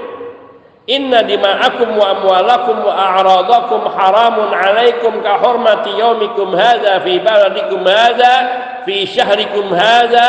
Inna 0.88 1.20
dima'akum 1.20 2.00
wa 2.00 2.16
amwalakum 2.16 2.80
wa 2.80 2.96
a'radakum 2.96 3.92
haramun 3.92 4.48
alaikum 4.56 5.20
ka 5.20 5.36
hurmati 5.36 5.92
yaumikum 6.00 6.56
hadha 6.56 7.04
fi 7.04 7.20
baladikum 7.20 7.84
hadha 7.84 8.34
fi 8.88 9.04
syahrikum 9.04 9.68
hadha 9.68 10.28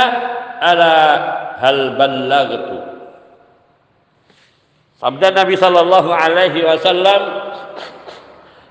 ala 0.59 0.93
hal 1.63 1.95
ballaghtu 1.95 2.75
Sabda 4.99 5.31
Nabi 5.31 5.55
Shallallahu 5.55 6.11
Alaihi 6.11 6.59
Wasallam, 6.59 7.21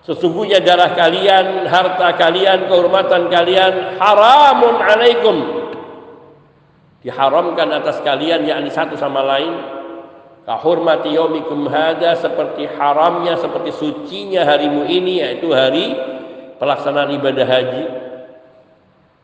sesungguhnya 0.04 0.61
darah 0.61 0.92
kalian, 0.92 1.64
harta 1.64 2.21
kalian, 2.21 2.68
kehormatan 2.68 3.33
kalian 3.33 3.97
haramun 3.97 4.76
alaikum. 4.76 5.37
Diharamkan 7.00 7.73
atas 7.80 8.04
kalian 8.04 8.45
yakni 8.45 8.68
satu 8.68 8.92
sama 9.00 9.25
lain. 9.25 9.77
Kahormati 10.49 11.12
yomikum 11.12 11.69
hada 11.69 12.17
seperti 12.17 12.65
haramnya, 12.65 13.37
seperti 13.37 13.69
sucinya 13.76 14.49
harimu 14.49 14.89
ini 14.89 15.21
yaitu 15.21 15.52
hari 15.52 15.93
pelaksanaan 16.56 17.13
ibadah 17.21 17.45
haji. 17.45 17.84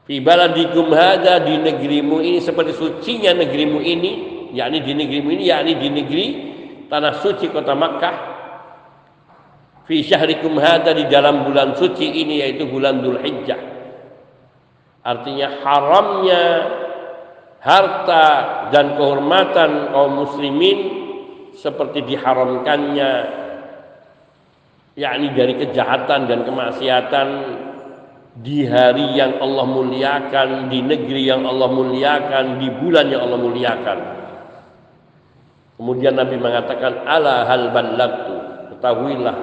Fi 0.05 0.21
baladikum 0.21 0.93
hada 0.93 1.41
di 1.41 1.57
negerimu 1.57 2.21
ini 2.21 2.45
seperti 2.45 2.77
sucinya 2.77 3.33
negerimu 3.33 3.81
ini, 3.81 4.13
yakni 4.53 4.85
di 4.85 4.93
negerimu 4.93 5.29
ini, 5.33 5.45
yakni 5.49 5.73
di 5.81 5.89
negeri 5.89 6.27
tanah 6.93 7.25
suci 7.25 7.49
kota 7.49 7.73
Makkah 7.73 8.17
fi 9.85 10.01
syahrikum 10.01 10.57
hada 10.61 10.97
di 10.97 11.11
dalam 11.11 11.45
bulan 11.45 11.77
suci 11.77 12.07
ini 12.25 12.41
yaitu 12.41 12.69
bulan 12.69 13.03
Dhul 13.05 13.21
Hijjah 13.21 13.61
artinya 15.05 15.49
haramnya 15.61 16.45
harta 17.61 18.27
dan 18.73 18.97
kehormatan 18.97 19.93
kaum 19.93 20.13
muslimin 20.25 20.94
seperti 21.65 22.05
diharamkannya 22.05 23.11
yakni 25.01 25.29
dari 25.33 25.55
kejahatan 25.65 26.29
dan 26.29 26.45
kemaksiatan 26.45 27.29
di 28.45 28.69
hari 28.69 29.17
yang 29.17 29.41
Allah 29.41 29.65
muliakan, 29.65 30.69
di 30.69 30.85
negeri 30.85 31.25
yang 31.25 31.49
Allah 31.49 31.71
muliakan, 31.73 32.61
di 32.61 32.69
bulan 32.69 33.09
yang 33.09 33.25
Allah 33.25 33.41
muliakan. 33.41 33.99
Kemudian 35.81 36.15
Nabi 36.21 36.37
mengatakan 36.37 37.03
ala 37.09 37.49
hal 37.49 37.73
ballagtu 37.73 38.37
ketahuilah 38.77 39.37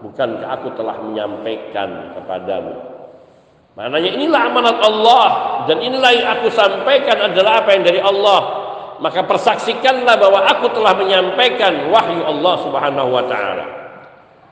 bukankah 0.00 0.48
aku 0.48 0.72
telah 0.78 0.96
menyampaikan 1.02 2.16
kepadamu 2.16 2.94
Maknanya 3.74 4.10
inilah 4.14 4.40
amanat 4.48 4.78
Allah 4.86 5.26
dan 5.66 5.82
inilah 5.82 6.10
yang 6.14 6.28
aku 6.38 6.46
sampaikan 6.54 7.26
adalah 7.26 7.66
apa 7.66 7.74
yang 7.74 7.82
dari 7.82 7.98
Allah. 7.98 8.63
Maka 9.04 9.20
persaksikanlah 9.28 10.16
bahwa 10.16 10.40
aku 10.48 10.72
telah 10.72 10.96
menyampaikan 10.96 11.92
wahyu 11.92 12.24
Allah 12.24 12.54
Subhanahu 12.64 13.12
wa 13.12 13.24
taala. 13.28 13.64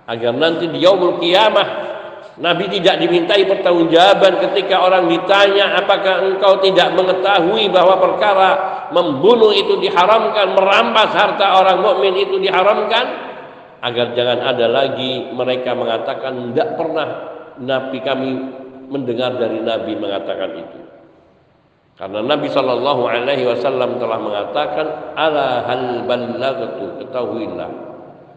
Agar 0.04 0.36
nanti 0.36 0.68
di 0.68 0.84
yaumul 0.84 1.16
kiamah 1.16 1.88
Nabi 2.36 2.68
tidak 2.68 3.00
dimintai 3.00 3.48
pertanggungjawaban 3.48 4.44
ketika 4.44 4.84
orang 4.84 5.08
ditanya 5.08 5.72
apakah 5.80 6.20
engkau 6.20 6.60
tidak 6.60 6.92
mengetahui 6.92 7.72
bahwa 7.72 7.96
perkara 7.96 8.50
membunuh 8.92 9.56
itu 9.56 9.80
diharamkan, 9.80 10.52
merampas 10.52 11.16
harta 11.16 11.60
orang 11.60 11.80
mukmin 11.80 12.12
itu 12.16 12.36
diharamkan, 12.36 13.04
agar 13.80 14.12
jangan 14.12 14.38
ada 14.52 14.66
lagi 14.68 15.32
mereka 15.32 15.72
mengatakan 15.72 16.52
tidak 16.52 16.68
pernah 16.76 17.08
Nabi 17.56 17.98
kami 18.04 18.30
mendengar 18.92 19.32
dari 19.36 19.64
Nabi 19.64 19.92
mengatakan 19.96 20.50
itu. 20.60 20.91
Karena 22.02 22.18
Nabi 22.18 22.50
Shallallahu 22.50 23.06
Alaihi 23.06 23.46
Wasallam 23.46 24.02
telah 24.02 24.18
mengatakan, 24.18 25.14
ala 25.14 25.62
hal 25.70 26.02
ballagtu 26.02 26.98
ketahuilah, 26.98 27.70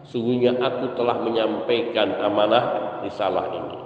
sungguhnya 0.06 0.54
aku 0.54 0.94
telah 0.94 1.18
menyampaikan 1.18 2.14
amanah 2.22 3.02
risalah 3.02 3.42
ini. 3.50 3.76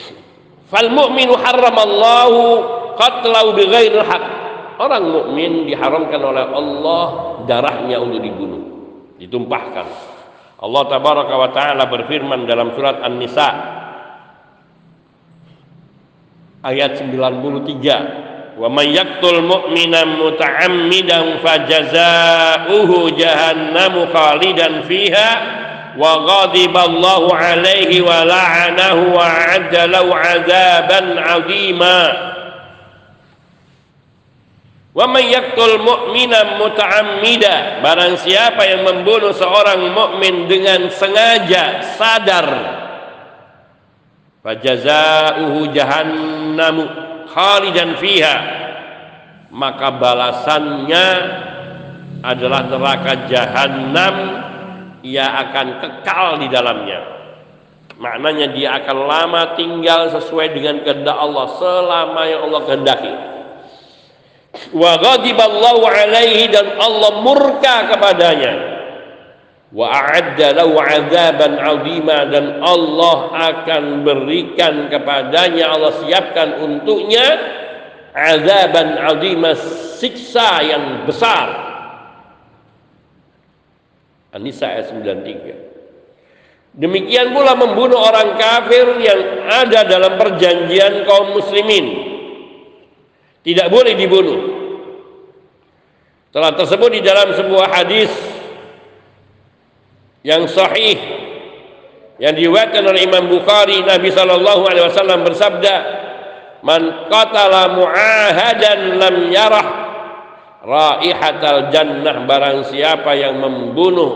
Fal 0.72 0.88
mu'minu 0.88 1.36
harramallahu 1.36 2.40
qatlahu 2.96 3.52
bighairil 3.52 4.08
haqq 4.08 4.24
orang 4.80 5.04
mukmin 5.12 5.68
diharamkan 5.68 6.20
oleh 6.24 6.44
Allah 6.56 7.04
darahnya 7.44 8.00
untuk 8.00 8.24
dibunuh, 8.24 8.64
ditumpahkan. 9.20 10.16
Allah 10.56 10.82
tabaraka 10.88 11.34
wa 11.36 11.52
taala 11.52 11.84
berfirman 11.84 12.48
dalam 12.48 12.72
surat 12.72 12.96
An-Nisa 13.04 13.75
ayat 16.66 16.98
93 16.98 18.58
wa 18.58 18.66
may 18.72 18.90
yaqtul 18.90 19.44
mu'mina 19.44 20.02
muta'ammidan 20.18 21.38
fajazauhu 21.44 23.14
jahannamu 23.14 24.10
khalidan 24.10 24.82
fiha 24.88 25.30
wa 25.94 26.24
ghadiba 26.24 26.90
Allahu 26.90 27.30
alaihi 27.30 28.02
wa 28.02 28.24
la'anahu 28.26 29.14
wa 29.14 29.22
'adda 29.22 29.82
lahu 29.92 30.10
'adzaban 30.12 31.06
'azima. 31.20 32.00
Wa 34.96 35.04
may 35.12 35.28
yaqtul 35.28 35.76
mu'mina 35.84 36.56
muta'ammida. 36.56 37.84
Barang 37.84 38.16
siapa 38.16 38.64
yang 38.64 38.88
membunuh 38.88 39.36
seorang 39.36 39.92
mukmin 39.92 40.48
dengan 40.48 40.88
sengaja 40.88 41.84
sadar 42.00 42.48
fajazauhu 44.46 45.74
jahannamu 45.74 46.86
khalidan 47.26 47.98
fiha. 47.98 48.36
Maka 49.50 49.98
balasannya 49.98 51.06
adalah 52.22 52.70
neraka 52.70 53.26
jahanam 53.26 54.14
ia 55.02 55.26
akan 55.26 55.66
kekal 55.82 56.38
di 56.38 56.46
dalamnya. 56.46 57.02
Maknanya 57.96 58.52
dia 58.52 58.76
akan 58.76 58.96
lama 59.08 59.42
tinggal 59.56 60.12
sesuai 60.12 60.52
dengan 60.52 60.84
kehendak 60.84 61.16
Allah 61.16 61.46
selama 61.56 62.22
yang 62.28 62.40
Allah 62.46 62.62
kehendaki. 62.68 63.12
Wa 64.76 65.00
ghadiballahu 65.00 65.84
alaihi 65.88 66.52
dan 66.52 66.76
Allah 66.76 67.24
murka 67.24 67.88
kepadanya 67.96 68.65
wa 69.74 69.90
a'adda 69.90 70.54
lahu 70.54 70.78
'adzaban 70.78 71.58
'azima 71.58 72.18
dan 72.30 72.62
Allah 72.62 73.18
akan 73.34 74.06
berikan 74.06 74.86
kepadanya 74.86 75.74
Allah 75.74 75.92
siapkan 76.06 76.62
untuknya 76.62 77.26
azaban 78.14 78.94
azima 78.96 79.58
siksa 79.98 80.62
yang 80.62 80.84
besar. 81.04 81.66
An-Nisa 84.36 84.68
ayat 84.68 84.92
93. 84.92 86.76
Demikian 86.76 87.32
pula 87.32 87.56
membunuh 87.56 87.96
orang 87.96 88.36
kafir 88.36 89.00
yang 89.00 89.48
ada 89.48 89.80
dalam 89.88 90.20
perjanjian 90.20 91.08
kaum 91.08 91.32
muslimin. 91.32 92.04
Tidak 93.40 93.72
boleh 93.72 93.96
dibunuh. 93.96 94.40
Telah 96.36 96.52
tersebut 96.52 96.90
di 96.92 97.00
dalam 97.00 97.32
sebuah 97.32 97.72
hadis 97.80 98.12
yang 100.26 100.50
sahih 100.50 100.98
yang 102.18 102.34
diriwayatkan 102.34 102.82
oleh 102.82 103.06
Imam 103.06 103.30
Bukhari 103.30 103.78
Nabi 103.86 104.10
sallallahu 104.10 104.66
alaihi 104.66 104.90
wasallam 104.90 105.22
bersabda 105.22 105.74
Man 106.66 107.06
qatala 107.06 107.78
mu'ahadan 107.78 108.98
lam 108.98 109.16
yarah 109.30 109.66
raihatal 110.66 111.70
jannah. 111.70 112.26
Barang 112.26 112.66
siapa 112.66 113.14
yang 113.14 113.38
membunuh 113.38 114.10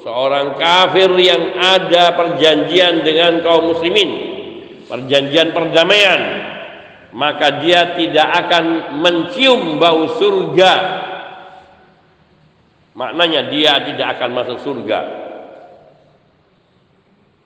seorang 0.00 0.56
kafir 0.56 1.12
yang 1.20 1.52
ada 1.60 2.16
perjanjian 2.16 3.04
dengan 3.04 3.44
kaum 3.44 3.76
muslimin 3.76 4.32
perjanjian 4.88 5.52
perdamaian 5.52 6.20
maka 7.12 7.60
dia 7.60 7.92
tidak 7.92 8.28
akan 8.40 8.96
mencium 9.04 9.76
bau 9.76 10.16
surga. 10.16 10.72
Maknanya 12.96 13.52
dia 13.52 13.84
tidak 13.84 14.16
akan 14.16 14.30
masuk 14.32 14.58
surga 14.64 15.21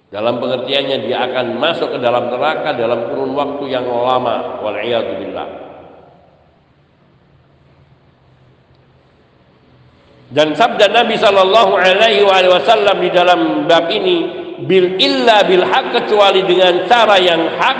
dalam 0.06 0.38
pengertiannya 0.38 1.02
dia 1.02 1.26
akan 1.26 1.58
masuk 1.58 1.94
ke 1.94 1.98
dalam 1.98 2.30
neraka 2.30 2.78
dalam 2.78 3.10
kurun 3.10 3.34
waktu 3.34 3.64
yang 3.66 3.86
lama. 3.90 4.62
Wal'iyadzubillah. 4.62 5.48
Dan 10.26 10.58
sabda 10.58 10.90
Nabi 10.90 11.14
Shallallahu 11.18 11.78
Alaihi 11.78 12.26
Wasallam 12.26 12.98
di 12.98 13.10
dalam 13.14 13.70
bab 13.70 13.86
ini 13.90 14.46
bil 14.66 14.98
illa 14.98 15.46
bil 15.46 15.62
hak 15.62 15.94
kecuali 15.94 16.42
dengan 16.42 16.82
cara 16.90 17.14
yang 17.20 17.42
hak 17.60 17.78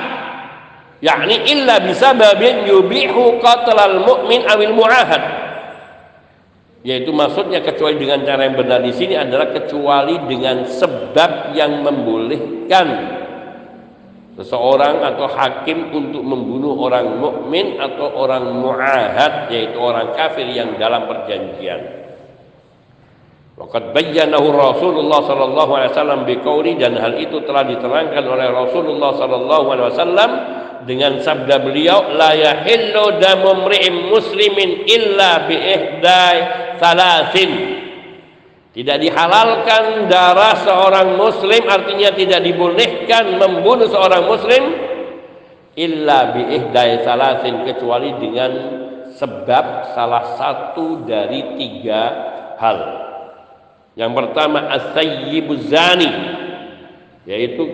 yakni 1.01 1.43
illa 1.49 1.81
bisa 1.83 2.13
babin 2.13 2.69
yubihu 2.69 3.41
qatlal 3.41 4.05
mu'min 4.05 4.45
awil 4.47 4.77
mu'ahad 4.77 5.23
yaitu 6.87 7.11
maksudnya 7.11 7.59
kecuali 7.67 7.99
dengan 7.99 8.23
cara 8.23 8.47
yang 8.47 8.55
benar 8.55 8.79
di 8.79 8.95
sini 8.95 9.19
adalah 9.19 9.51
kecuali 9.51 10.23
dengan 10.31 10.63
sebab 10.71 11.51
yang 11.59 11.83
membolehkan 11.83 12.87
seseorang 14.39 15.03
atau 15.03 15.27
hakim 15.27 15.91
untuk 15.91 16.23
membunuh 16.23 16.79
orang 16.87 17.19
mukmin 17.19 17.83
atau 17.83 18.07
orang 18.15 18.55
muahad 18.63 19.51
yaitu 19.51 19.75
orang 19.83 20.15
kafir 20.15 20.47
yang 20.47 20.79
dalam 20.79 21.11
perjanjian. 21.11 22.07
Waqad 23.59 23.91
bayyanahu 23.91 24.47
Rasulullah 24.55 25.27
sallallahu 25.27 25.73
alaihi 25.75 25.91
wasallam 25.91 26.23
biqauli 26.23 26.79
dan 26.79 26.95
hal 27.03 27.19
itu 27.19 27.43
telah 27.51 27.67
diterangkan 27.67 28.23
oleh 28.23 28.47
Rasulullah 28.55 29.11
sallallahu 29.19 29.67
alaihi 29.75 29.89
wasallam 29.91 30.31
dengan 30.87 31.19
sabda 31.19 31.67
beliau 31.67 32.15
la 32.15 32.31
yahillu 32.31 33.19
damu 33.19 33.67
muslimin 34.13 34.87
illa 34.87 35.51
bi 35.51 35.57
ihdai 35.57 36.66
salasin. 36.79 37.51
Tidak 38.77 38.99
dihalalkan 39.01 40.05
darah 40.13 40.61
seorang 40.61 41.17
muslim 41.17 41.65
artinya 41.65 42.13
tidak 42.13 42.45
dibolehkan 42.45 43.41
membunuh 43.41 43.89
seorang 43.89 44.29
muslim 44.29 44.63
illa 45.81 46.37
bi 46.37 46.45
ihdai 46.61 47.01
salasin 47.01 47.65
kecuali 47.65 48.13
dengan 48.21 48.53
sebab 49.17 49.97
salah 49.97 50.37
satu 50.37 51.09
dari 51.09 51.57
tiga 51.57 52.03
hal. 52.61 52.79
Yang 53.97 54.13
pertama 54.13 54.69
as-sayyibuz 54.77 55.73
zani 55.73 56.11
yaitu 57.25 57.65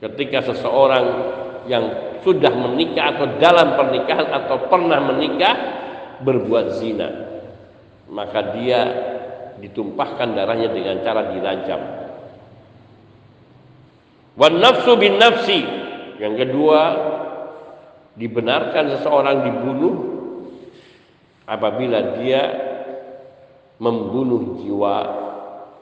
ketika 0.00 0.56
seseorang 0.56 1.04
yang 1.68 2.16
sudah 2.24 2.48
menikah 2.48 3.12
atau 3.12 3.26
dalam 3.36 3.76
pernikahan 3.76 4.24
atau 4.40 4.72
pernah 4.72 5.04
menikah 5.04 5.54
berbuat 6.24 6.80
zina 6.80 7.31
maka 8.12 8.52
dia 8.60 8.80
ditumpahkan 9.56 10.36
darahnya 10.36 10.68
dengan 10.68 11.00
cara 11.00 11.32
dirajam. 11.32 11.80
Wan 14.36 14.60
nafsu 14.60 14.92
bin 15.00 15.16
nafsi. 15.16 15.60
Yang 16.20 16.46
kedua 16.46 16.80
dibenarkan 18.14 19.00
seseorang 19.00 19.48
dibunuh 19.48 19.94
apabila 21.48 22.20
dia 22.20 22.42
membunuh 23.80 24.60
jiwa 24.60 24.96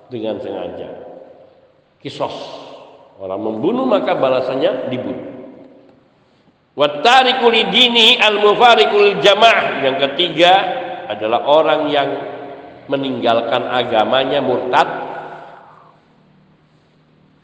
dengan 0.09 0.39
sengaja. 0.39 0.91
Kisos. 2.01 2.33
Orang 3.21 3.45
membunuh 3.45 3.85
maka 3.85 4.17
balasannya 4.17 4.89
dibunuh. 4.89 5.29
Wattariku 6.73 7.53
dini 7.53 8.17
al-mufarikul 8.17 9.21
jamaah. 9.21 9.85
Yang 9.85 9.97
ketiga 10.09 10.53
adalah 11.11 11.43
orang 11.51 11.91
yang 11.91 12.09
meninggalkan 12.87 13.67
agamanya 13.67 14.39
murtad. 14.39 14.89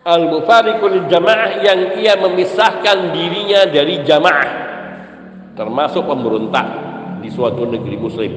Al-mufarikul 0.06 1.10
jamaah 1.10 1.66
yang 1.66 1.98
ia 1.98 2.14
memisahkan 2.14 3.10
dirinya 3.10 3.66
dari 3.66 4.06
jamaah 4.06 4.50
termasuk 5.58 6.06
pemberontak 6.06 6.66
di 7.26 7.28
suatu 7.34 7.66
negeri 7.66 7.96
muslim. 7.98 8.32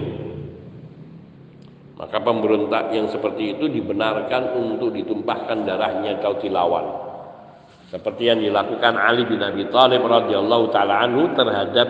Maka 2.02 2.18
pemberontak 2.26 2.90
yang 2.96 3.12
seperti 3.14 3.54
itu 3.54 3.70
dibenarkan 3.70 4.58
untuk 4.58 4.90
ditumpahkan 4.98 5.68
darahnya 5.68 6.18
kau 6.24 6.42
dilawan 6.42 7.10
seperti 7.90 8.30
yang 8.30 8.38
dilakukan 8.38 8.94
Ali 9.02 9.26
bin 9.26 9.42
Abi 9.42 9.66
Thalib 9.74 10.06
radhiyallahu 10.06 10.70
taala 10.70 11.10
anhu 11.10 11.34
terhadap 11.34 11.88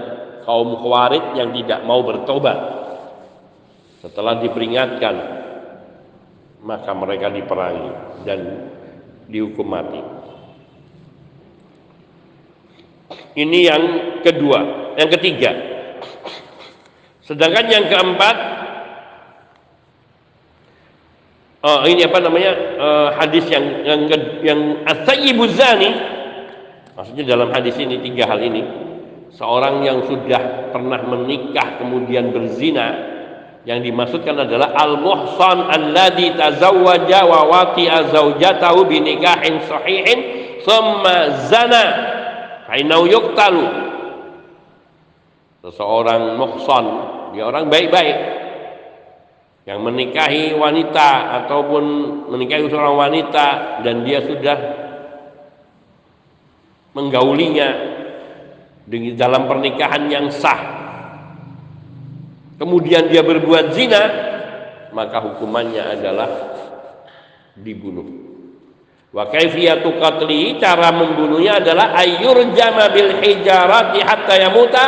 kaum 0.47 0.79
Khawarij 0.79 1.35
yang 1.35 1.51
tidak 1.51 1.83
mau 1.83 1.99
bertobat. 2.07 2.57
Setelah 3.99 4.39
diperingatkan 4.39 5.15
maka 6.63 6.91
mereka 6.91 7.31
diperangi 7.31 7.91
dan 8.27 8.39
dihukum 9.31 9.67
mati. 9.67 10.01
Ini 13.39 13.59
yang 13.71 13.83
kedua, 14.25 14.59
yang 14.99 15.09
ketiga. 15.15 15.51
Sedangkan 17.23 17.65
yang 17.69 17.85
keempat 17.87 18.59
Oh, 21.59 21.83
ini 21.83 22.07
apa 22.07 22.23
namanya 22.23 22.55
uh, 22.79 23.09
hadis 23.19 23.43
yang 23.51 23.83
yang 23.83 24.07
yang 24.39 24.59
asyibu 24.87 25.43
zani 25.51 25.91
maksudnya 26.95 27.35
dalam 27.35 27.51
hadis 27.51 27.75
ini 27.75 27.99
tiga 27.99 28.31
hal 28.31 28.39
ini 28.39 28.63
seorang 29.35 29.83
yang 29.83 30.07
sudah 30.07 30.71
pernah 30.71 31.03
menikah 31.03 31.83
kemudian 31.83 32.31
berzina 32.31 33.08
yang 33.67 33.83
dimaksudkan 33.83 34.39
adalah 34.39 34.71
al 34.71 34.95
muhsan 35.03 35.67
alladhi 35.67 36.31
tazawwaja 36.31 37.27
wa 37.27 37.43
wati'a 37.51 38.07
zawjatahu 38.07 38.87
bi 38.87 39.03
nikahin 39.03 39.59
sahihin 39.67 40.19
thumma 40.63 41.47
zana 41.51 41.85
ainau 42.71 43.03
yuqtalu. 43.03 43.91
Seseorang 45.59 46.39
muhsan 46.39 46.85
dia 47.35 47.43
orang 47.43 47.67
baik-baik. 47.67 48.17
Yang 49.67 49.79
menikahi 49.85 50.43
wanita 50.55 51.09
ataupun 51.43 51.83
menikahi 52.31 52.71
seorang 52.71 52.95
wanita 52.95 53.47
dan 53.85 54.01
dia 54.07 54.23
sudah 54.23 54.57
menggaulinya 56.95 57.69
di 58.89 59.13
dalam 59.13 59.45
pernikahan 59.45 60.09
yang 60.09 60.25
sah 60.33 60.78
kemudian 62.59 63.07
dia 63.07 63.23
berbuat 63.23 63.71
zina 63.71 64.03
maka 64.91 65.23
hukumannya 65.23 65.83
adalah 65.97 66.29
dibunuh. 67.55 68.27
Wa 69.09 69.25
kaifiyatu 69.25 69.97
qatli 69.97 70.61
cara 70.61 70.93
membunuhnya 70.93 71.57
adalah 71.57 71.97
ayyurjama 71.97 72.93
bil 72.93 73.17
hijarati 73.17 73.99
hatta 74.05 74.35
yamuta 74.37 74.85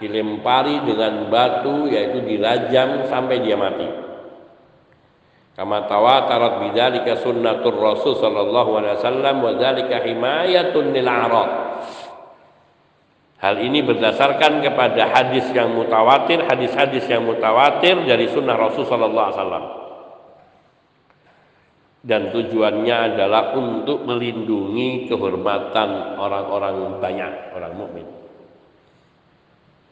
dilempari 0.00 0.80
dengan 0.88 1.28
batu 1.28 1.84
yaitu 1.88 2.24
dirajam 2.24 3.04
sampai 3.12 3.44
dia 3.44 3.56
mati. 3.60 3.88
Kama 5.56 5.88
tawatarat 5.88 6.68
bidzalika 6.68 7.24
sunnatur 7.24 7.80
rasul 7.80 8.20
sallallahu 8.20 8.76
alaihi 8.76 8.96
wasallam 9.00 9.36
wa 9.40 9.52
dzalika 9.56 10.04
himayatun 10.04 10.92
lil 10.92 11.08
a'rad 11.08 11.50
Hal 13.36 13.60
ini 13.60 13.84
berdasarkan 13.84 14.64
kepada 14.64 15.12
hadis 15.12 15.44
yang 15.52 15.76
mutawatir, 15.76 16.40
hadis-hadis 16.48 17.04
yang 17.04 17.28
mutawatir 17.28 18.00
dari 18.08 18.32
sunnah 18.32 18.56
Rasul 18.56 18.88
Sallallahu 18.88 19.26
Alaihi 19.28 19.38
Wasallam. 19.40 19.64
Dan 22.06 22.22
tujuannya 22.32 22.96
adalah 23.12 23.52
untuk 23.58 24.08
melindungi 24.08 25.10
kehormatan 25.10 26.16
orang-orang 26.16 26.96
banyak, 27.02 27.32
orang 27.52 27.72
mukmin. 27.76 28.06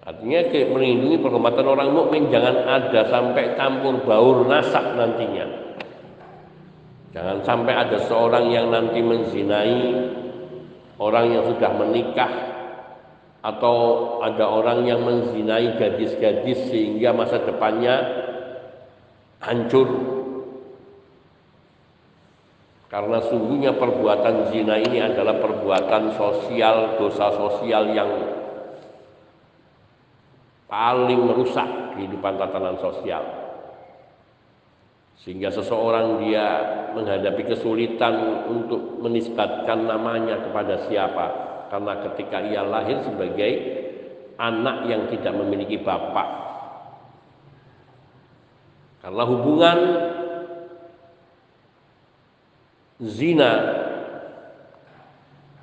Artinya 0.04 0.40
melindungi 0.68 1.16
penghormatan 1.16 1.64
orang 1.64 1.88
mukmin 1.96 2.28
jangan 2.28 2.61
ada 2.68 3.09
sampai 3.09 3.57
campur 3.57 4.04
baur 4.04 4.44
nasab 4.44 5.00
nantinya. 5.00 5.48
Jangan 7.16 7.40
sampai 7.40 7.72
ada 7.72 7.96
seorang 8.04 8.52
yang 8.52 8.68
nanti 8.68 9.00
menzinai 9.00 9.80
orang 11.00 11.24
yang 11.33 11.42
sudah 11.48 11.70
menikah 11.72 12.33
atau 13.44 13.76
ada 14.24 14.48
orang 14.48 14.88
yang 14.88 15.04
menzinai 15.04 15.76
gadis-gadis 15.76 16.72
sehingga 16.72 17.12
masa 17.12 17.44
depannya 17.44 18.24
hancur 19.44 20.14
karena 22.94 23.18
sungguhnya 23.26 23.74
perbuatan 23.74 24.54
zina 24.54 24.78
ini 24.78 25.02
adalah 25.02 25.42
perbuatan 25.42 26.14
sosial, 26.14 26.94
dosa 26.94 27.26
sosial 27.35 27.90
yang 27.90 28.07
paling 30.70 31.18
merusak 31.26 31.98
kehidupan 31.98 32.38
tatanan 32.38 32.78
sosial. 32.78 33.26
Sehingga 35.18 35.50
seseorang 35.50 36.22
dia 36.22 36.46
menghadapi 36.94 37.50
kesulitan 37.50 38.46
untuk 38.46 39.02
menisbatkan 39.02 39.90
namanya 39.90 40.46
kepada 40.46 40.87
siapa. 40.87 41.53
Karena 41.74 42.06
ketika 42.06 42.38
ia 42.38 42.62
lahir 42.62 43.02
sebagai 43.02 43.50
anak 44.38 44.87
yang 44.87 45.10
tidak 45.10 45.34
memiliki 45.34 45.74
bapak. 45.82 46.28
Karena 49.02 49.22
hubungan 49.26 49.78
zina 53.02 53.52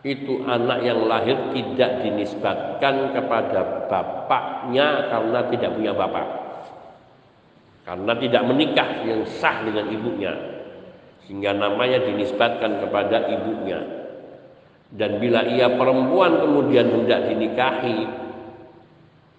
itu 0.03 0.43
anak 0.43 0.83
yang 0.83 0.99
lahir 1.07 1.55
tidak 1.55 2.03
dinisbatkan 2.03 3.15
kepada 3.15 3.87
bapaknya 3.87 5.07
karena 5.07 5.39
tidak 5.47 5.71
punya 5.79 5.95
bapak. 5.95 6.27
Karena 7.87 8.13
tidak 8.19 8.43
menikah 8.51 8.89
yang 9.07 9.23
sah 9.39 9.63
dengan 9.63 9.87
ibunya. 9.87 10.35
Sehingga 11.23 11.55
namanya 11.55 12.03
dinisbatkan 12.03 12.83
kepada 12.83 13.31
ibunya 13.31 14.00
dan 14.91 15.23
bila 15.23 15.47
ia 15.47 15.71
perempuan 15.71 16.43
kemudian 16.43 16.91
hendak 16.91 17.31
dinikahi 17.31 18.11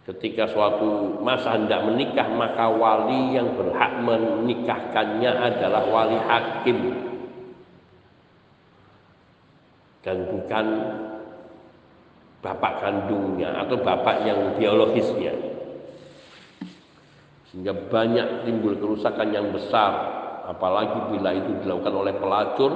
ketika 0.08 0.48
suatu 0.48 1.20
masa 1.20 1.60
hendak 1.60 1.84
menikah 1.84 2.26
maka 2.32 2.72
wali 2.72 3.36
yang 3.36 3.52
berhak 3.54 4.00
menikahkannya 4.00 5.30
adalah 5.30 5.82
wali 5.86 6.18
hakim. 6.24 6.78
Dan 10.02 10.26
bukan 10.26 10.66
bapak 12.42 12.72
kandungnya 12.82 13.62
atau 13.62 13.78
bapak 13.78 14.26
yang 14.26 14.58
biologisnya. 14.58 15.30
Sehingga 17.52 17.70
banyak 17.92 18.48
timbul 18.48 18.74
kerusakan 18.80 19.30
yang 19.30 19.54
besar 19.54 19.92
apalagi 20.48 21.14
bila 21.14 21.30
itu 21.36 21.62
dilakukan 21.62 21.94
oleh 21.94 22.14
pelacur 22.18 22.72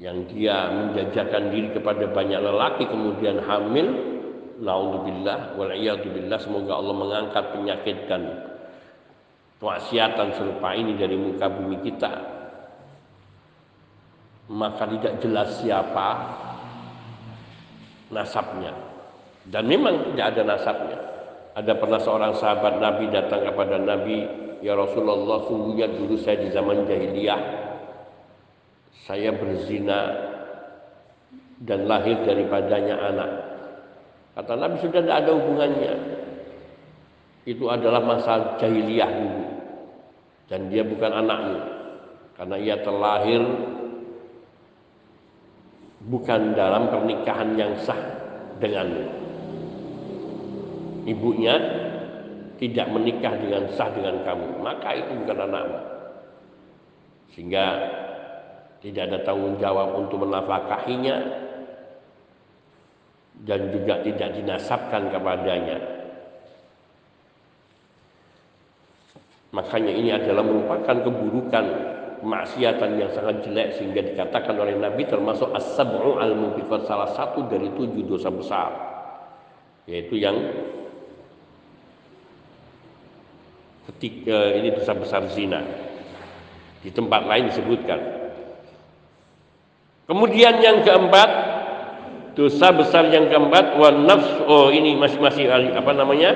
yang 0.00 0.24
dia 0.32 0.72
menjajakan 0.72 1.52
diri 1.52 1.76
kepada 1.76 2.08
banyak 2.08 2.40
lelaki 2.40 2.88
kemudian 2.88 3.44
hamil. 3.44 4.08
Naudzubillah 4.60 5.56
wal 5.56 5.72
billah 5.72 6.36
semoga 6.36 6.76
Allah 6.76 6.92
mengangkat 6.92 7.44
penyakit 7.56 7.96
dan 8.12 8.44
kemaksiatan 9.56 10.36
serupa 10.36 10.76
ini 10.76 10.96
dari 11.00 11.16
muka 11.16 11.48
bumi 11.48 11.80
kita. 11.84 12.12
Maka 14.52 14.84
tidak 14.84 15.14
jelas 15.24 15.48
siapa 15.64 16.08
nasabnya. 18.12 18.76
Dan 19.48 19.64
memang 19.64 20.12
tidak 20.12 20.26
ada 20.36 20.42
nasabnya. 20.44 20.98
Ada 21.56 21.72
pernah 21.76 22.00
seorang 22.00 22.32
sahabat 22.36 22.84
Nabi 22.84 23.08
datang 23.08 23.48
kepada 23.48 23.80
Nabi 23.80 24.28
ya 24.60 24.76
Rasulullah 24.76 25.44
sungguhnya 25.48 25.88
dulu 25.88 26.20
saya 26.20 26.44
di 26.44 26.52
zaman 26.52 26.84
jahiliyah 26.84 27.69
saya 29.06 29.34
berzina 29.34 30.00
dan 31.60 31.84
lahir 31.84 32.16
daripadanya 32.24 32.96
anak. 32.96 33.30
Kata 34.36 34.52
Nabi 34.56 34.76
sudah 34.80 35.00
tidak 35.04 35.18
ada 35.26 35.30
hubungannya. 35.36 35.94
Itu 37.44 37.68
adalah 37.68 38.00
masa 38.04 38.56
jahiliyah 38.60 39.10
dulu. 39.10 39.44
Dan 40.50 40.66
dia 40.66 40.82
bukan 40.82 41.12
anakmu 41.14 41.58
karena 42.34 42.56
ia 42.58 42.76
terlahir 42.82 43.42
bukan 46.08 46.56
dalam 46.56 46.90
pernikahan 46.90 47.54
yang 47.54 47.76
sah 47.84 48.00
dengan 48.58 48.88
ibunya 51.06 51.54
tidak 52.58 52.88
menikah 52.90 53.36
dengan 53.36 53.68
sah 53.76 53.92
dengan 53.94 54.24
kamu. 54.26 54.58
Maka 54.58 54.90
itu 54.96 55.12
bukan 55.22 55.38
anakmu. 55.38 55.80
Sehingga 57.36 57.66
tidak 58.80 59.12
ada 59.12 59.18
tanggung 59.28 59.60
jawab 59.60 59.92
untuk 60.00 60.24
menafkahinya 60.24 61.16
dan 63.44 63.72
juga 63.72 64.00
tidak 64.04 64.36
dinasabkan 64.36 65.12
kepadanya. 65.12 65.78
Makanya 69.50 69.92
ini 69.92 70.10
adalah 70.14 70.46
merupakan 70.46 70.96
keburukan 71.04 71.64
kemaksiatan 72.20 72.90
yang 73.00 73.10
sangat 73.16 73.42
jelek 73.44 73.68
sehingga 73.80 74.00
dikatakan 74.04 74.54
oleh 74.54 74.76
Nabi 74.76 75.08
termasuk 75.08 75.50
as-sab'u 75.56 76.20
al-mubiqat 76.20 76.86
salah 76.86 77.10
satu 77.16 77.48
dari 77.48 77.68
tujuh 77.74 78.04
dosa 78.06 78.30
besar. 78.30 78.70
Yaitu 79.88 80.20
yang 80.20 80.36
ketika 83.90 84.38
ini 84.54 84.70
dosa 84.70 84.92
besar 84.94 85.26
zina. 85.32 85.64
Di 86.80 86.88
tempat 86.94 87.26
lain 87.28 87.52
disebutkan 87.52 88.19
kemudian 90.10 90.58
yang 90.58 90.82
keempat 90.82 91.30
dosa 92.34 92.74
besar 92.74 93.06
yang 93.14 93.30
keempat 93.30 93.78
wa 93.78 93.94
nafs 93.94 94.26
oh 94.50 94.74
ini 94.74 94.98
masih 94.98 95.22
masih 95.22 95.46
apa 95.50 95.94
namanya? 95.94 96.30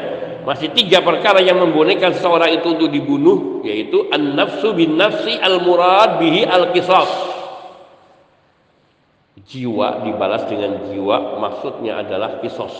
Masih 0.44 0.76
tiga 0.76 1.00
perkara 1.00 1.40
yang 1.40 1.56
membolehkan 1.56 2.12
seseorang 2.12 2.52
itu 2.52 2.76
untuk 2.76 2.92
dibunuh 2.92 3.64
yaitu 3.64 4.12
an-nafsu 4.12 4.76
bin 4.76 5.00
nafsi 5.00 5.40
al-murad 5.40 6.20
bihi 6.20 6.44
al-qisas 6.44 7.08
jiwa 9.48 10.04
dibalas 10.04 10.44
dengan 10.48 10.88
jiwa 10.88 11.40
maksudnya 11.40 12.00
adalah 12.00 12.40
kisos 12.40 12.72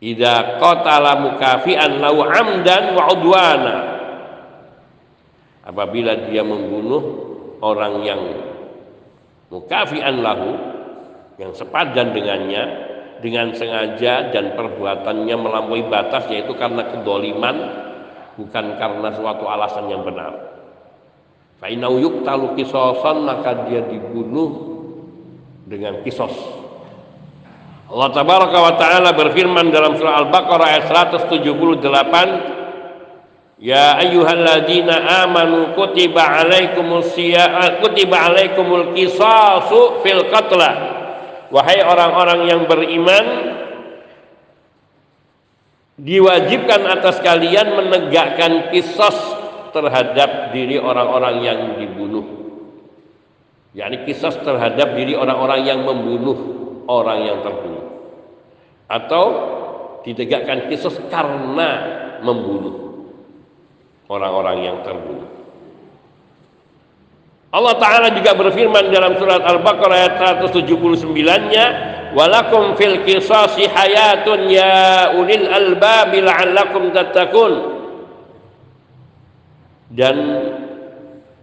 idza 0.00 0.60
qatala 0.60 1.20
mukafian 1.20 2.00
lau 2.00 2.20
amdan 2.24 2.96
wa 2.96 3.04
udwana. 3.12 3.76
Apabila 5.66 6.30
dia 6.30 6.46
membunuh 6.46 7.02
orang 7.58 7.94
yang 8.06 8.22
mukafian 9.52 10.22
lahu 10.22 10.56
yang 11.36 11.52
sepadan 11.52 12.16
dengannya 12.16 12.64
dengan 13.20 13.52
sengaja 13.56 14.32
dan 14.32 14.52
perbuatannya 14.56 15.36
melampaui 15.36 15.88
batas 15.88 16.28
yaitu 16.28 16.52
karena 16.56 16.84
kedoliman 16.92 17.56
bukan 18.36 18.76
karena 18.76 19.08
suatu 19.16 19.44
alasan 19.48 19.88
yang 19.88 20.04
benar. 20.04 20.36
Fa'inau 21.56 21.96
yuktalu 21.96 22.52
kisosan 22.60 23.24
maka 23.24 23.64
dia 23.64 23.80
dibunuh 23.88 24.76
dengan 25.64 26.04
kisos. 26.04 26.32
Allah 27.86 28.10
tabaraka 28.12 28.58
wa 28.60 28.74
ta'ala 28.76 29.14
berfirman 29.14 29.70
dalam 29.70 29.96
surah 29.96 30.26
Al-Baqarah 30.26 30.66
ayat 30.74 30.84
178 30.90 32.55
Ya 33.56 33.96
ayyuhalladzina 33.96 35.24
amanu 35.24 35.72
kutiba 35.72 36.44
alaikumus 36.44 37.16
kutiba 37.80 38.28
alaikumul 38.28 38.92
qisasu 38.92 40.04
fil 40.04 40.28
qatla 40.28 40.70
Wahai 41.48 41.80
orang-orang 41.80 42.40
yang 42.52 42.60
beriman 42.68 43.56
Diwajibkan 45.96 46.84
atas 46.84 47.24
kalian 47.24 47.72
menegakkan 47.72 48.68
kisos 48.68 49.16
terhadap 49.72 50.52
diri 50.52 50.76
orang-orang 50.76 51.40
yang 51.40 51.60
dibunuh. 51.80 52.24
Yakni 53.72 54.04
kisos 54.04 54.36
terhadap 54.44 54.92
diri 54.92 55.16
orang-orang 55.16 55.64
yang 55.64 55.88
membunuh 55.88 56.36
orang 56.84 57.24
yang 57.24 57.38
terbunuh. 57.40 57.84
Atau 58.92 59.24
ditegakkan 60.04 60.68
kisos 60.68 61.00
karena 61.08 61.70
membunuh 62.20 62.85
orang-orang 64.06 64.56
yang 64.62 64.76
terbunuh. 64.86 65.28
Allah 67.54 67.74
Ta'ala 67.80 68.08
juga 68.12 68.36
berfirman 68.36 68.92
dalam 68.92 69.16
surat 69.16 69.40
Al-Baqarah 69.40 69.96
ayat 69.96 70.14
179-nya 70.44 71.64
walakum 72.12 72.76
fil 72.76 73.00
qisasi 73.06 73.64
hayatun 73.70 74.50
ya 74.50 75.14
ulil 75.16 75.46
albabi 75.48 76.20
la'allakum 76.20 76.92
tattaqun. 76.92 77.54
Dan 79.88 80.16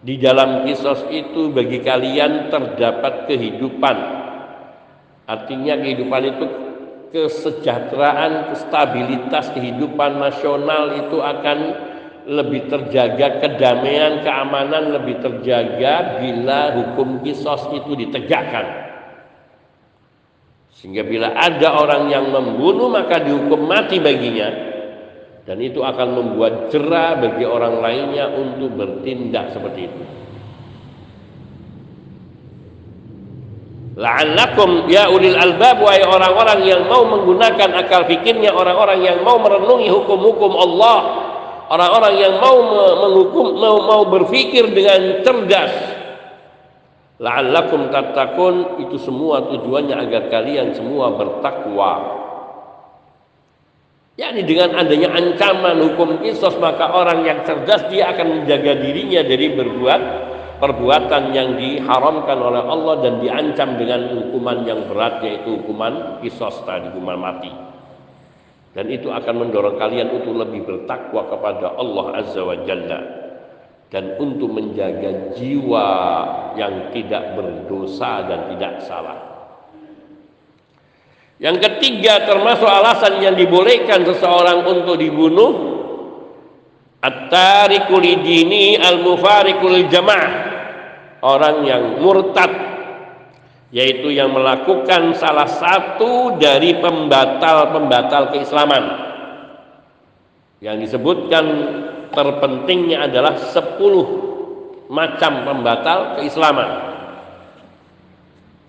di 0.03 0.19
dalam 0.19 0.67
kisos 0.67 1.07
itu 1.07 1.49
bagi 1.49 1.79
kalian 1.79 2.51
terdapat 2.51 3.25
kehidupan. 3.31 3.97
Artinya 5.23 5.79
kehidupan 5.79 6.21
itu 6.27 6.45
kesejahteraan, 7.15 8.51
stabilitas 8.59 9.49
kehidupan 9.55 10.19
nasional 10.19 10.99
itu 10.99 11.23
akan 11.23 11.57
lebih 12.23 12.71
terjaga 12.71 13.43
kedamaian, 13.43 14.23
keamanan 14.23 14.95
lebih 14.95 15.19
terjaga 15.19 16.23
bila 16.23 16.59
hukum 16.79 17.19
kisos 17.23 17.67
itu 17.75 17.91
ditegakkan. 17.99 18.83
Sehingga 20.79 21.03
bila 21.07 21.31
ada 21.35 21.79
orang 21.79 22.11
yang 22.11 22.27
membunuh 22.31 22.91
maka 22.91 23.23
dihukum 23.23 23.67
mati 23.67 24.03
baginya 24.03 24.73
dan 25.43 25.59
itu 25.59 25.83
akan 25.83 26.07
membuat 26.15 26.71
jerah 26.71 27.19
bagi 27.19 27.43
orang 27.43 27.83
lainnya 27.83 28.31
untuk 28.31 28.71
bertindak 28.79 29.51
seperti 29.51 29.91
itu. 29.91 30.03
La'allakum 33.93 34.89
ya 34.89 35.05
ulil 35.13 35.37
albab 35.37 35.85
wa 35.85 35.93
orang-orang 35.93 36.65
yang 36.65 36.89
mau 36.89 37.05
menggunakan 37.05 37.77
akal 37.77 38.09
fikirnya, 38.09 38.49
orang-orang 38.49 39.05
yang 39.05 39.21
mau 39.21 39.37
merenungi 39.37 39.85
hukum-hukum 39.85 40.49
Allah, 40.57 41.22
orang-orang 41.73 42.13
yang 42.21 42.33
mau 42.37 42.57
menghukum 43.01 43.57
mau, 43.57 43.77
mau 43.81 44.03
berpikir 44.13 44.69
dengan 44.69 45.25
cerdas. 45.25 45.73
La'allakum 47.17 47.89
tattaqun 47.89 48.83
itu 48.85 49.01
semua 49.01 49.49
tujuannya 49.49 49.95
agar 49.97 50.29
kalian 50.29 50.77
semua 50.77 51.17
bertakwa. 51.17 52.21
yakni 54.13 54.45
dengan 54.45 54.77
adanya 54.77 55.09
ancaman 55.09 55.81
hukum 55.89 56.21
kisos 56.21 56.53
maka 56.61 56.85
orang 56.93 57.25
yang 57.25 57.41
cerdas 57.49 57.89
dia 57.89 58.13
akan 58.13 58.45
menjaga 58.45 58.77
dirinya 58.77 59.25
dari 59.25 59.57
berbuat 59.57 60.01
perbuatan 60.61 61.33
yang 61.33 61.57
diharamkan 61.57 62.37
oleh 62.37 62.61
Allah 62.61 62.95
dan 63.01 63.13
diancam 63.25 63.73
dengan 63.81 64.13
hukuman 64.13 64.69
yang 64.69 64.85
berat 64.85 65.25
yaitu 65.25 65.57
hukuman 65.57 66.21
kisos 66.21 66.61
tadi 66.61 66.93
hukuman 66.93 67.17
mati 67.17 67.72
dan 68.73 68.85
itu 68.89 69.13
akan 69.13 69.47
mendorong 69.47 69.77
kalian 69.77 70.09
untuk 70.09 70.33
lebih 70.33 70.65
bertakwa 70.65 71.29
kepada 71.29 71.77
Allah 71.77 72.05
Azza 72.17 72.41
wa 72.41 72.57
Jalla. 72.65 73.01
Dan 73.93 74.17
untuk 74.17 74.49
menjaga 74.49 75.37
jiwa 75.37 75.87
yang 76.57 76.89
tidak 76.89 77.37
berdosa 77.37 78.25
dan 78.25 78.49
tidak 78.49 78.81
salah. 78.89 79.19
Yang 81.37 81.61
ketiga 81.61 82.25
termasuk 82.25 82.65
alasan 82.65 83.21
yang 83.21 83.37
dibolehkan 83.37 84.01
seseorang 84.01 84.65
untuk 84.65 84.97
dibunuh 84.97 85.73
At-tariku 87.03 87.99
lidini 87.99 88.79
al-mufariqul 88.79 89.91
jamaah. 89.91 90.31
Orang 91.19 91.67
yang 91.67 91.99
murtad 91.99 92.47
yaitu 93.73 94.13
yang 94.13 94.29
melakukan 94.29 95.17
salah 95.17 95.49
satu 95.49 96.37
dari 96.37 96.77
pembatal-pembatal 96.77 98.29
keislaman. 98.29 98.85
Yang 100.61 100.87
disebutkan 100.87 101.45
terpentingnya 102.13 103.09
adalah 103.09 103.33
10 103.33 104.93
macam 104.93 105.31
pembatal 105.41 106.21
keislaman. 106.21 106.69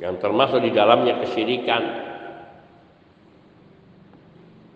Yang 0.01 0.25
termasuk 0.25 0.65
di 0.65 0.73
dalamnya 0.73 1.21
kesyirikan. 1.21 1.83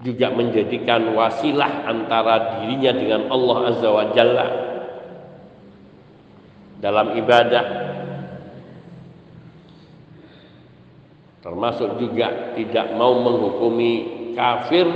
Juga 0.04 0.30
menjadikan 0.30 1.10
wasilah 1.16 1.88
antara 1.88 2.60
dirinya 2.60 2.92
dengan 2.94 3.20
Allah 3.32 3.58
Azza 3.72 3.88
wa 3.90 4.04
Jalla. 4.14 4.46
Dalam 6.78 7.18
ibadah 7.18 7.64
termasuk 11.40 11.98
juga 12.02 12.54
tidak 12.58 12.94
mau 12.98 13.18
menghukumi 13.22 13.92
kafir 14.34 14.86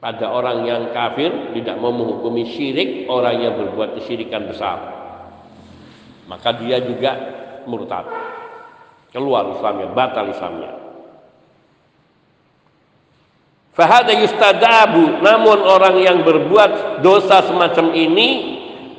pada 0.00 0.32
orang 0.32 0.64
yang 0.64 0.82
kafir 0.96 1.52
tidak 1.52 1.76
mau 1.76 1.92
menghukumi 1.92 2.48
syirik 2.56 3.04
orang 3.04 3.36
yang 3.36 3.54
berbuat 3.60 4.00
kesyirikan 4.00 4.48
besar. 4.48 4.78
Maka 6.24 6.56
dia 6.56 6.80
juga 6.80 7.12
murtad. 7.68 8.08
Keluar 9.10 9.52
Islamnya 9.52 9.90
batal 9.92 10.30
Islamnya. 10.30 10.72
Fahada 13.76 14.14
yustadabu. 14.14 15.20
Namun 15.20 15.58
orang 15.66 15.96
yang 16.00 16.22
berbuat 16.22 17.02
dosa 17.04 17.44
semacam 17.44 17.92
ini 17.92 18.28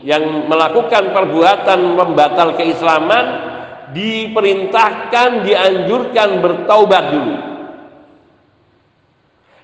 yang 0.02 0.50
melakukan 0.50 1.14
perbuatan 1.14 1.98
membatal 1.98 2.58
keislaman 2.58 3.51
diperintahkan 3.90 5.42
dianjurkan 5.42 6.30
bertaubat 6.40 7.04
dulu. 7.10 7.36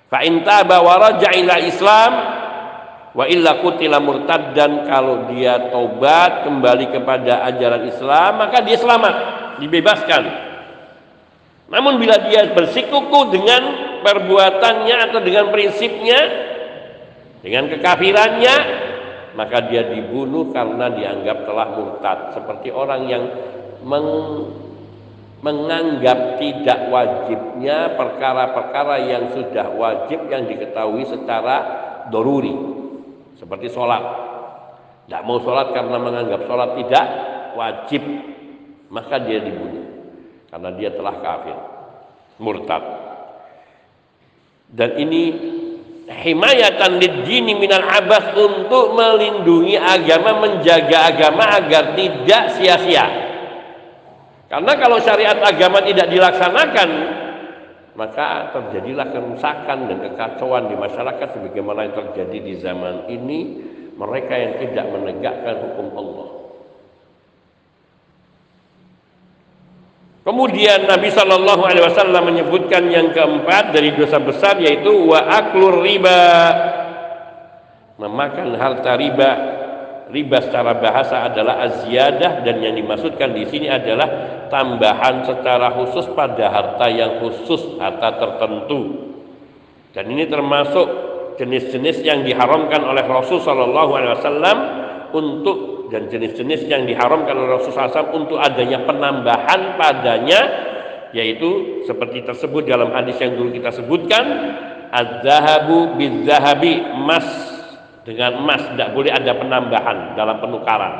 Fa 0.07 0.23
in 0.23 0.41
taba 0.41 0.81
wa 0.81 0.97
Islam 1.61 2.11
wa 3.17 3.25
illa 3.29 3.59
qutila 3.61 4.01
murtaddan 4.01 4.87
kalau 4.89 5.29
dia 5.29 5.69
taubat 5.69 6.47
kembali 6.47 6.93
kepada 6.93 7.45
ajaran 7.53 7.83
Islam 7.85 8.31
maka 8.41 8.65
dia 8.65 8.77
selamat, 8.81 9.13
dibebaskan. 9.61 10.23
Namun 11.67 11.99
bila 11.99 12.23
dia 12.31 12.47
bersikuku 12.55 13.19
dengan 13.35 13.61
perbuatannya 13.99 14.95
atau 15.11 15.19
dengan 15.19 15.51
prinsipnya 15.51 16.19
dengan 17.43 17.67
kekafirannya 17.67 18.55
maka 19.37 19.69
dia 19.69 19.85
dibunuh 19.93 20.49
karena 20.49 20.89
dianggap 20.89 21.45
telah 21.45 21.67
murtad 21.77 22.17
seperti 22.33 22.73
orang 22.73 23.01
yang 23.05 23.23
meng, 23.85 24.09
menganggap 25.41 26.41
tidak 26.41 26.89
wajibnya 26.89 27.93
perkara-perkara 27.93 28.95
yang 29.05 29.23
sudah 29.37 29.69
wajib 29.77 30.25
yang 30.29 30.49
diketahui 30.49 31.05
secara 31.05 31.55
doruri. 32.09 32.55
Seperti 33.37 33.69
sholat. 33.69 34.03
Tidak 35.05 35.21
mau 35.23 35.39
sholat 35.39 35.71
karena 35.71 35.97
menganggap 36.01 36.41
sholat 36.49 36.69
tidak 36.81 37.05
wajib 37.53 38.01
maka 38.89 39.21
dia 39.21 39.39
dibunuh. 39.45 39.85
Karena 40.49 40.69
dia 40.73 40.89
telah 40.95 41.15
kafir 41.21 41.57
murtad. 42.41 42.83
Dan 44.67 44.99
ini 44.99 45.23
himayatan 46.07 46.99
lid-dini 46.99 47.55
minal 47.55 47.83
abas 47.83 48.35
untuk 48.35 48.95
melindungi 48.95 49.75
agama, 49.79 50.43
menjaga 50.43 51.13
agama 51.13 51.43
agar 51.55 51.95
tidak 51.95 52.43
sia-sia. 52.59 53.26
Karena 54.47 54.73
kalau 54.79 54.97
syariat 55.03 55.43
agama 55.43 55.83
tidak 55.83 56.07
dilaksanakan, 56.07 56.89
maka 57.99 58.55
terjadilah 58.55 59.11
kerusakan 59.11 59.91
dan 59.91 59.97
kekacauan 60.07 60.71
di 60.71 60.75
masyarakat 60.79 61.27
sebagaimana 61.35 61.91
yang 61.91 61.95
terjadi 61.99 62.37
di 62.39 62.53
zaman 62.63 63.11
ini 63.11 63.39
mereka 63.97 64.33
yang 64.37 64.53
tidak 64.61 64.85
menegakkan 64.93 65.55
hukum 65.67 65.87
Allah. 65.97 66.29
Kemudian 70.27 70.85
Nabi 70.91 71.07
Shallallahu 71.07 71.63
Alaihi 71.63 71.87
Wasallam 71.87 72.23
menyebutkan 72.27 72.83
yang 72.91 73.15
keempat 73.15 73.71
dari 73.71 73.95
dosa 73.95 74.19
besar 74.19 74.59
yaitu 74.59 74.91
wa 75.07 75.23
aklur 75.23 75.81
riba 75.81 76.19
memakan 77.97 78.53
harta 78.59 78.93
riba 78.99 79.56
riba 80.11 80.39
secara 80.39 80.77
bahasa 80.79 81.27
adalah 81.27 81.63
aziyadah 81.67 82.43
dan 82.47 82.63
yang 82.63 82.75
dimaksudkan 82.79 83.35
di 83.35 83.43
sini 83.47 83.67
adalah 83.67 84.07
tambahan 84.47 85.27
secara 85.27 85.75
khusus 85.75 86.07
pada 86.15 86.47
harta 86.47 86.87
yang 86.87 87.19
khusus 87.19 87.79
harta 87.79 88.15
tertentu. 88.15 89.11
Dan 89.91 90.13
ini 90.13 90.29
termasuk 90.29 90.87
jenis-jenis 91.41 92.05
yang 92.05 92.23
diharamkan 92.23 92.85
oleh 92.85 93.03
Rasul 93.03 93.41
Shallallahu 93.43 93.91
Alaihi 93.97 94.13
Wasallam 94.19 94.57
untuk 95.15 95.57
dan 95.87 96.11
jenis-jenis 96.11 96.67
yang 96.67 96.83
diharamkan 96.83 97.31
oleh 97.35 97.55
Rasulullah 97.55 97.91
SAW 97.91 98.11
untuk 98.15 98.37
adanya 98.39 98.83
penambahan 98.83 99.79
padanya 99.79 100.41
yaitu 101.15 101.81
seperti 101.87 102.27
tersebut 102.27 102.67
dalam 102.67 102.91
hadis 102.91 103.15
yang 103.23 103.39
dulu 103.39 103.55
kita 103.55 103.71
sebutkan 103.71 104.25
az-zahabu 104.91 105.95
emas 105.95 107.46
dengan 108.07 108.39
emas 108.39 108.63
tidak 108.71 108.95
boleh 108.95 109.11
ada 109.11 109.35
penambahan 109.35 110.15
dalam 110.15 110.39
penukaran. 110.39 110.93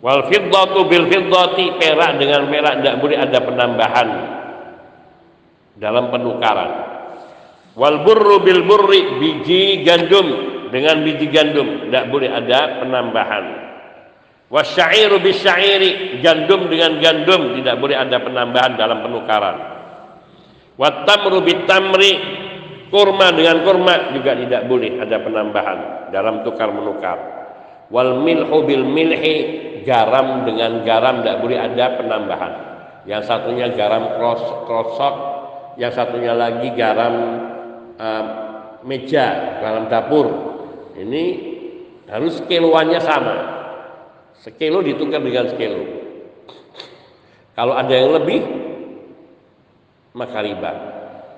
Wal 0.00 0.24
fiddatu 0.32 0.88
bil 0.88 1.04
fiddati 1.04 1.76
perak 1.76 2.16
dengan 2.16 2.48
perak 2.48 2.80
tidak 2.80 2.96
boleh 2.96 3.16
ada 3.20 3.38
penambahan 3.44 4.08
dalam 5.76 6.08
penukaran. 6.08 6.70
Wal 7.76 8.08
burru 8.08 8.40
bil 8.40 8.64
burri 8.64 9.20
biji 9.20 9.84
gandum. 9.84 10.56
Dengan 10.72 11.06
biji 11.06 11.28
gandum 11.30 11.86
tidak 11.86 12.08
boleh 12.08 12.32
ada 12.32 12.82
penambahan. 12.82 13.44
Wasyairu 14.48 15.20
bisyairi 15.20 16.18
gandum 16.24 16.72
dengan 16.72 16.98
gandum 17.04 17.52
tidak 17.60 17.76
boleh 17.78 18.00
ada 18.00 18.16
penambahan 18.16 18.80
dalam 18.80 19.04
penukaran. 19.04 19.56
Watamru 20.74 21.46
bitamri 21.46 22.42
kurma 22.94 23.34
dengan 23.34 23.66
kurma 23.66 24.14
juga 24.14 24.38
tidak 24.38 24.70
boleh 24.70 25.02
ada 25.02 25.18
penambahan 25.18 25.78
dalam 26.14 26.46
tukar 26.46 26.70
menukar 26.70 27.18
wal 27.90 28.22
milhu 28.22 28.62
bil 28.62 28.86
milhi 28.86 29.36
garam 29.82 30.46
dengan 30.46 30.86
garam 30.86 31.26
tidak 31.26 31.42
boleh 31.42 31.58
ada 31.58 31.98
penambahan 31.98 32.52
yang 33.04 33.20
satunya 33.26 33.74
garam 33.74 34.14
kros, 34.16 34.42
krosok 34.64 35.14
yang 35.76 35.92
satunya 35.92 36.32
lagi 36.32 36.70
garam 36.72 37.14
uh, 37.98 38.24
meja, 38.86 39.58
garam 39.60 39.90
dapur. 39.90 40.26
Ini 40.94 41.24
harus 42.06 42.38
kiloannya 42.46 43.00
sama. 43.02 43.36
Sekilo 44.38 44.84
ditukar 44.84 45.24
dengan 45.24 45.50
sekilo. 45.50 45.82
Kalau 47.54 47.74
ada 47.74 47.94
yang 47.94 48.12
lebih, 48.18 48.40
maka 50.14 50.38
riba. 50.42 50.72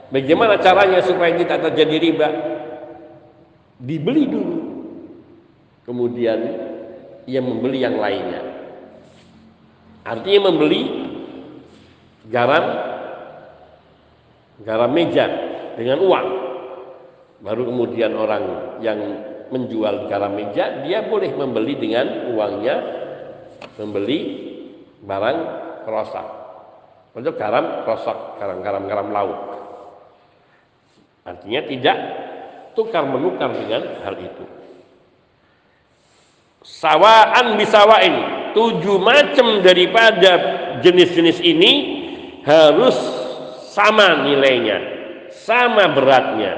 Bagaimana 0.07 0.63
caranya 0.63 1.03
supaya 1.03 1.35
tidak 1.35 1.67
terjadi 1.71 1.97
riba? 1.99 2.29
Dibeli 3.83 4.25
dulu. 4.31 4.59
Kemudian 5.83 6.39
ia 7.27 7.41
membeli 7.43 7.83
yang 7.83 7.99
lainnya. 7.99 8.43
Artinya 10.07 10.41
membeli 10.51 10.83
garam 12.31 12.65
garam 14.63 14.91
meja 14.95 15.27
dengan 15.75 15.99
uang. 16.03 16.29
Baru 17.43 17.69
kemudian 17.69 18.15
orang 18.15 18.45
yang 18.81 18.99
menjual 19.51 20.11
garam 20.11 20.35
meja 20.35 20.83
dia 20.87 21.07
boleh 21.07 21.31
membeli 21.35 21.75
dengan 21.79 22.35
uangnya 22.35 22.77
membeli 23.79 24.19
barang 25.03 25.39
kerosak. 25.87 26.27
Untuk 27.17 27.35
garam 27.41 27.87
kerosak, 27.87 28.39
garam-garam 28.39 28.85
garam 28.87 29.09
laut. 29.11 29.39
Artinya 31.27 31.61
tidak 31.67 31.99
tukar 32.79 33.03
menukar 33.03 33.51
dengan 33.51 33.83
hal 34.07 34.15
itu. 34.23 34.45
Sawaan 36.63 37.59
bisawain. 37.59 38.15
Tujuh 38.55 38.97
macam 39.03 39.61
daripada 39.61 40.33
jenis-jenis 40.81 41.45
ini 41.45 41.73
harus 42.47 42.97
sama 43.75 44.25
nilainya, 44.25 44.79
sama 45.29 45.93
beratnya. 45.93 46.55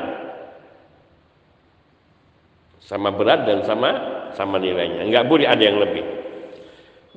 Sama 2.78 3.12
berat 3.12 3.44
dan 3.44 3.66
sama 3.66 3.90
sama 4.32 4.56
nilainya. 4.56 5.04
Enggak 5.04 5.28
boleh 5.28 5.44
ada 5.44 5.60
yang 5.60 5.76
lebih. 5.76 6.04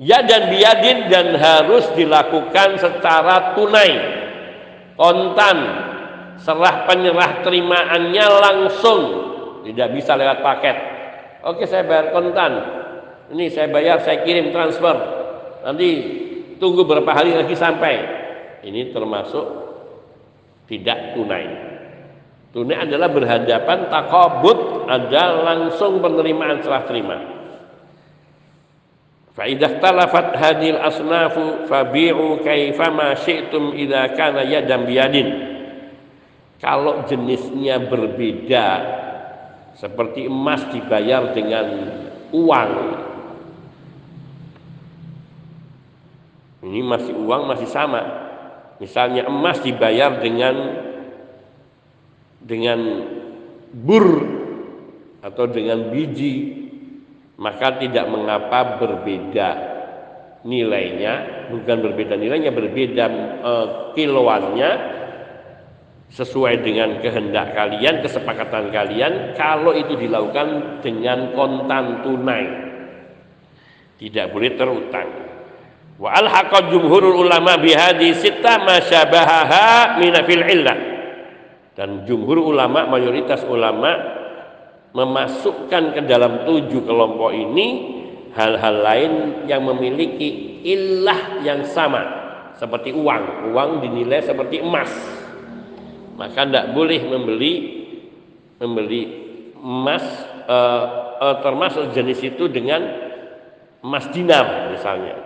Ya 0.01 0.25
dan 0.25 0.49
biadin 0.49 1.07
dan 1.07 1.37
harus 1.37 1.85
dilakukan 1.93 2.81
secara 2.81 3.53
tunai, 3.53 3.91
kontan, 4.97 5.57
serah 6.41 6.89
penyerah 6.89 7.45
terimaannya 7.45 8.25
langsung, 8.41 9.01
tidak 9.69 9.93
bisa 9.93 10.17
lewat 10.17 10.41
paket. 10.41 10.77
Oke 11.45 11.65
saya 11.69 11.85
bayar 11.85 12.13
kontan, 12.13 12.53
ini 13.33 13.49
saya 13.49 13.69
bayar, 13.69 14.01
saya 14.01 14.25
kirim 14.25 14.53
transfer, 14.53 14.93
nanti 15.65 15.89
tunggu 16.57 16.85
berapa 16.85 17.09
hari 17.13 17.33
lagi 17.33 17.53
sampai. 17.57 18.21
Ini 18.61 18.93
termasuk 18.93 19.45
tidak 20.69 21.17
tunai. 21.17 21.49
Tunai 22.53 22.77
adalah 22.77 23.09
berhadapan 23.09 23.89
takobut, 23.89 24.85
ada 24.85 25.23
langsung 25.41 25.97
penerimaan 25.97 26.61
serah 26.61 26.85
terima. 26.85 27.17
Faidah 29.31 29.79
talafat 29.79 30.35
hadil 30.35 30.77
asnafu 30.77 31.65
fabi'u 31.65 32.43
kaifama 32.43 33.15
syi'tum 33.15 33.73
idza 33.73 34.11
kana 34.13 34.43
yadam. 34.43 34.85
Kalau 36.61 37.09
jenisnya 37.09 37.81
berbeda 37.81 38.67
seperti 39.73 40.29
emas 40.29 40.61
dibayar 40.69 41.33
dengan 41.33 41.65
uang. 42.29 42.71
Ini 46.61 46.79
masih 46.85 47.17
uang 47.17 47.49
masih 47.49 47.65
sama. 47.65 48.01
Misalnya 48.77 49.25
emas 49.25 49.57
dibayar 49.65 50.21
dengan 50.21 50.85
dengan 52.45 52.79
bur 53.73 54.07
atau 55.25 55.49
dengan 55.49 55.89
biji 55.89 56.61
maka 57.41 57.81
tidak 57.81 58.05
mengapa 58.05 58.77
berbeda 58.77 59.49
nilainya, 60.45 61.13
bukan 61.49 61.77
berbeda 61.89 62.13
nilainya, 62.17 62.53
berbeda 62.53 63.05
e, 63.41 63.51
kiloannya 63.97 65.00
sesuai 66.11 66.59
dengan 66.59 66.99
kehendak 66.99 67.55
kalian, 67.55 68.03
kesepakatan 68.03 68.67
kalian 68.69 69.31
kalau 69.39 69.71
itu 69.71 69.95
dilakukan 69.95 70.79
dengan 70.83 71.31
kontan 71.31 72.03
tunai. 72.03 72.45
Tidak 73.95 74.27
boleh 74.33 74.51
terutang. 74.59 75.09
Wa 75.95 76.17
alhaqad 76.19 76.73
jumhurul 76.73 77.23
ulama 77.23 77.55
bihadi 77.55 78.11
sita 78.17 78.59
masyabahaha 78.59 80.01
minafil 80.01 80.43
illah. 80.43 80.77
Dan 81.71 82.03
jumhur 82.03 82.51
ulama, 82.51 82.83
mayoritas 82.91 83.47
ulama 83.47 83.95
memasukkan 84.91 85.95
ke 85.95 86.01
dalam 86.03 86.43
tujuh 86.43 86.83
kelompok 86.83 87.31
ini 87.31 87.67
hal-hal 88.35 88.75
lain 88.83 89.11
yang 89.47 89.63
memiliki 89.63 90.59
ilah 90.67 91.39
yang 91.43 91.63
sama 91.63 92.03
seperti 92.59 92.91
uang 92.91 93.55
uang 93.55 93.79
dinilai 93.79 94.19
seperti 94.19 94.59
emas 94.59 94.91
maka 96.21 96.45
tidak 96.45 96.77
boleh 96.77 97.01
membeli 97.01 97.53
membeli 98.61 99.01
emas 99.57 100.05
uh, 100.45 100.83
uh, 101.17 101.35
termasuk 101.41 101.89
jenis 101.97 102.21
itu 102.21 102.45
dengan 102.45 102.85
emas 103.81 104.05
dinar 104.13 104.69
misalnya 104.69 105.17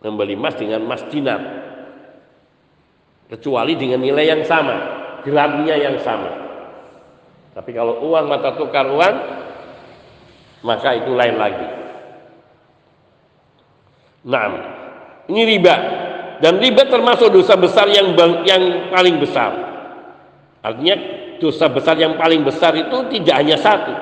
membeli 0.00 0.32
emas 0.32 0.56
dengan 0.56 0.80
emas 0.80 1.04
dinar 1.12 1.40
kecuali 3.28 3.76
dengan 3.76 4.00
nilai 4.00 4.24
yang 4.24 4.42
sama 4.48 4.76
gramnya 5.20 5.76
yang 5.76 6.00
sama 6.00 6.50
tapi 7.50 7.74
kalau 7.74 7.98
uang 8.06 8.30
mata 8.30 8.54
tukar 8.54 8.86
uang, 8.86 9.16
maka 10.62 10.88
itu 10.94 11.10
lain 11.10 11.36
lagi. 11.36 11.68
Nah, 14.30 14.46
ini 15.26 15.42
riba. 15.56 15.76
Dan 16.40 16.56
riba 16.56 16.88
termasuk 16.88 17.28
dosa 17.34 17.58
besar 17.58 17.90
yang 17.90 18.16
yang 18.46 18.88
paling 18.88 19.20
besar. 19.20 19.69
Artinya 20.60 20.96
dosa 21.40 21.72
besar 21.72 21.96
yang 21.96 22.20
paling 22.20 22.44
besar 22.44 22.76
itu 22.76 22.96
tidak 23.16 23.34
hanya 23.40 23.56
satu. 23.56 23.94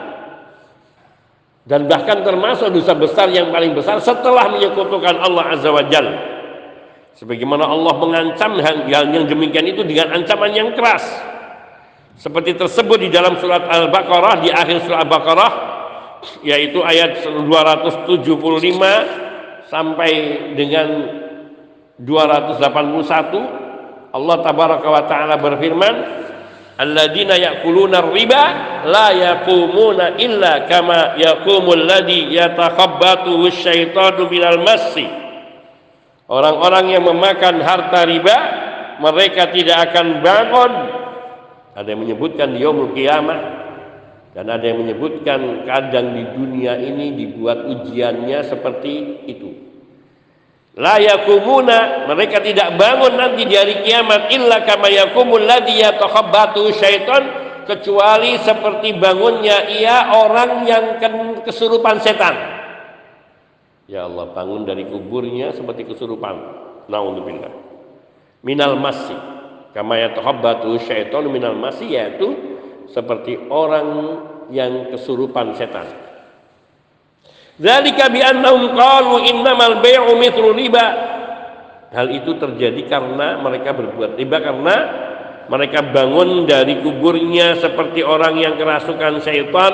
Dan 1.69 1.87
bahkan 1.87 2.25
termasuk 2.25 2.73
dosa 2.73 2.97
besar 2.97 3.29
yang 3.31 3.53
paling 3.53 3.77
besar 3.77 4.01
setelah 4.01 4.49
menyekutukan 4.51 5.21
Allah 5.21 5.45
Azza 5.55 5.71
wa 5.71 5.85
Jalla. 5.87 6.17
Sebagaimana 7.19 7.67
Allah 7.67 7.95
mengancam 7.99 8.63
hal 8.63 8.87
yang 8.87 9.27
demikian 9.27 9.67
itu 9.67 9.83
dengan 9.83 10.15
ancaman 10.15 10.55
yang 10.55 10.71
keras 10.79 11.03
seperti 12.19 12.59
tersebut 12.59 12.99
di 12.99 13.15
dalam 13.15 13.39
surat 13.39 13.63
Al-Baqarah 13.63 14.43
di 14.43 14.51
akhir 14.51 14.83
surat 14.83 15.07
Al-Baqarah 15.07 15.51
yaitu 16.43 16.83
ayat 16.83 17.23
275 17.23 18.19
sampai 19.71 20.11
dengan 20.59 20.89
281 22.03 24.11
Allah 24.11 24.37
tabaraka 24.43 24.89
wa 24.91 25.07
taala 25.07 25.39
berfirman 25.39 25.95
alladzina 26.79 27.35
ya'kuluna 27.35 28.09
riba 28.15 28.43
la 28.87 29.11
yaqumuna 29.11 30.15
illa 30.17 30.65
kama 30.71 31.19
yaqumul 31.19 31.83
ladzi 31.85 32.31
yatakhabbatu 32.33 33.43
syaitanu 33.51 34.31
minal 34.31 34.63
massi 34.63 35.05
orang-orang 36.31 36.95
yang 36.95 37.05
memakan 37.05 37.59
harta 37.61 38.07
riba 38.07 38.37
mereka 39.03 39.51
tidak 39.51 39.91
akan 39.91 40.23
bangun 40.23 40.73
ada 41.75 41.89
yang 41.91 42.03
menyebutkan 42.07 42.55
yaumul 42.55 42.95
kiamah 42.95 43.59
dan 44.39 44.55
ada 44.55 44.71
yang 44.71 44.87
menyebutkan 44.87 45.67
kadang 45.67 46.15
di 46.15 46.23
dunia 46.31 46.79
ini 46.79 47.11
dibuat 47.19 47.59
ujiannya 47.67 48.47
seperti 48.47 49.27
itu. 49.27 49.68
La 50.79 51.03
yakumuna 51.03 52.07
mereka 52.07 52.39
tidak 52.39 52.79
bangun 52.79 53.19
nanti 53.19 53.43
di 53.43 53.59
hari 53.59 53.83
kiamat 53.83 54.31
illa 54.31 54.63
kama 54.63 54.87
yakumul 54.87 55.43
ladzi 55.43 55.83
yatakhabbatu 55.83 56.71
syaitan 56.71 57.23
kecuali 57.67 58.39
seperti 58.39 58.95
bangunnya 58.95 59.75
ia 59.75 60.15
orang 60.15 60.63
yang 60.71 61.03
kesurupan 61.43 61.99
setan. 61.99 62.35
Ya 63.91 64.07
Allah 64.07 64.31
bangun 64.31 64.63
dari 64.63 64.87
kuburnya 64.87 65.51
seperti 65.51 65.83
kesurupan. 65.83 66.37
Nauzubillah. 66.87 67.53
Minal 68.47 68.79
masjid 68.79 69.19
kama 69.75 69.99
yatahabbatu 69.99 70.79
syaitan 70.79 71.27
minal 71.27 71.59
masih 71.59 71.91
yaitu 71.91 72.39
seperti 72.87 73.35
orang 73.51 74.23
yang 74.55 74.95
kesurupan 74.95 75.59
setan. 75.59 76.08
Zalika 77.59 78.07
bi 78.07 78.23
annahum 78.23 78.71
qalu 78.71 79.27
innamal 79.35 79.83
bai'u 79.83 80.15
mithlu 80.15 80.55
riba. 80.55 80.87
Hal 81.91 82.07
itu 82.15 82.39
terjadi 82.39 82.87
karena 82.87 83.43
mereka 83.43 83.75
berbuat 83.75 84.15
riba 84.15 84.39
karena 84.39 84.77
mereka 85.49 85.81
bangun 85.81 86.45
dari 86.45 86.79
kuburnya 86.85 87.57
seperti 87.59 88.05
orang 88.05 88.37
yang 88.37 88.55
kerasukan 88.61 89.25
syaitan 89.25 89.73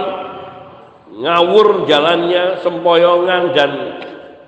ngawur 1.10 1.84
jalannya 1.90 2.62
sempoyongan 2.62 3.42
dan 3.52 3.70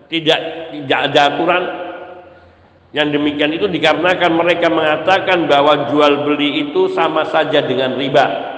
tidak 0.07 0.70
tidak 0.70 1.01
ada 1.11 1.20
aturan 1.34 1.64
Yang 2.95 3.20
demikian 3.20 3.53
itu 3.53 3.66
dikarenakan 3.68 4.32
mereka 4.41 4.72
mengatakan 4.72 5.45
bahwa 5.45 5.93
jual 5.93 6.24
beli 6.24 6.64
itu 6.64 6.89
sama 6.97 7.28
saja 7.28 7.61
dengan 7.61 7.93
riba. 7.93 8.55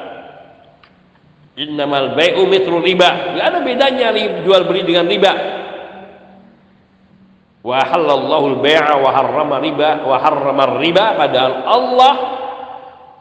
Innamal 1.59 2.15
bai'u 2.15 2.47
mitru 2.47 2.79
riba. 2.79 3.35
Tidak 3.35 3.45
ada 3.45 3.59
bedanya 3.67 4.15
jual 4.47 4.63
beli 4.71 4.87
dengan 4.87 5.11
riba. 5.11 5.33
Wa 7.67 7.83
halallahu 7.83 8.45
al-bai'a 8.55 8.95
wa 9.03 9.11
harrama 9.11 9.57
riba 9.59 9.91
wa 10.07 10.17
harrama 10.23 10.65
riba 10.79 11.19
padahal 11.19 11.55
Allah 11.67 12.15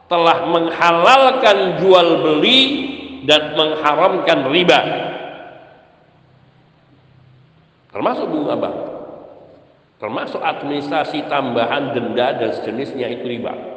telah 0.08 0.38
menghalalkan 0.48 1.58
jual 1.82 2.10
beli 2.22 2.62
dan 3.26 3.58
mengharamkan 3.58 4.54
riba. 4.54 4.80
Termasuk 7.90 8.30
bunga 8.30 8.56
bank 8.56 8.78
termasuk 9.98 10.42
administrasi 10.42 11.26
tambahan 11.26 11.94
denda 11.94 12.38
dan 12.38 12.50
sejenisnya 12.54 13.10
itu 13.18 13.26
riba. 13.26 13.77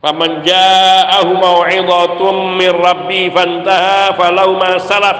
Faman 0.00 0.40
ja'ahu 0.40 1.36
mau'izatun 1.36 2.56
min 2.56 2.72
rabbi 2.72 3.28
fantaha 3.28 4.16
falau 4.16 4.56
ma 4.56 4.80
salaf 4.80 5.18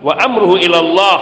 wa 0.00 0.16
amruhu 0.16 0.56
ila 0.56 0.78
Allah. 0.80 1.20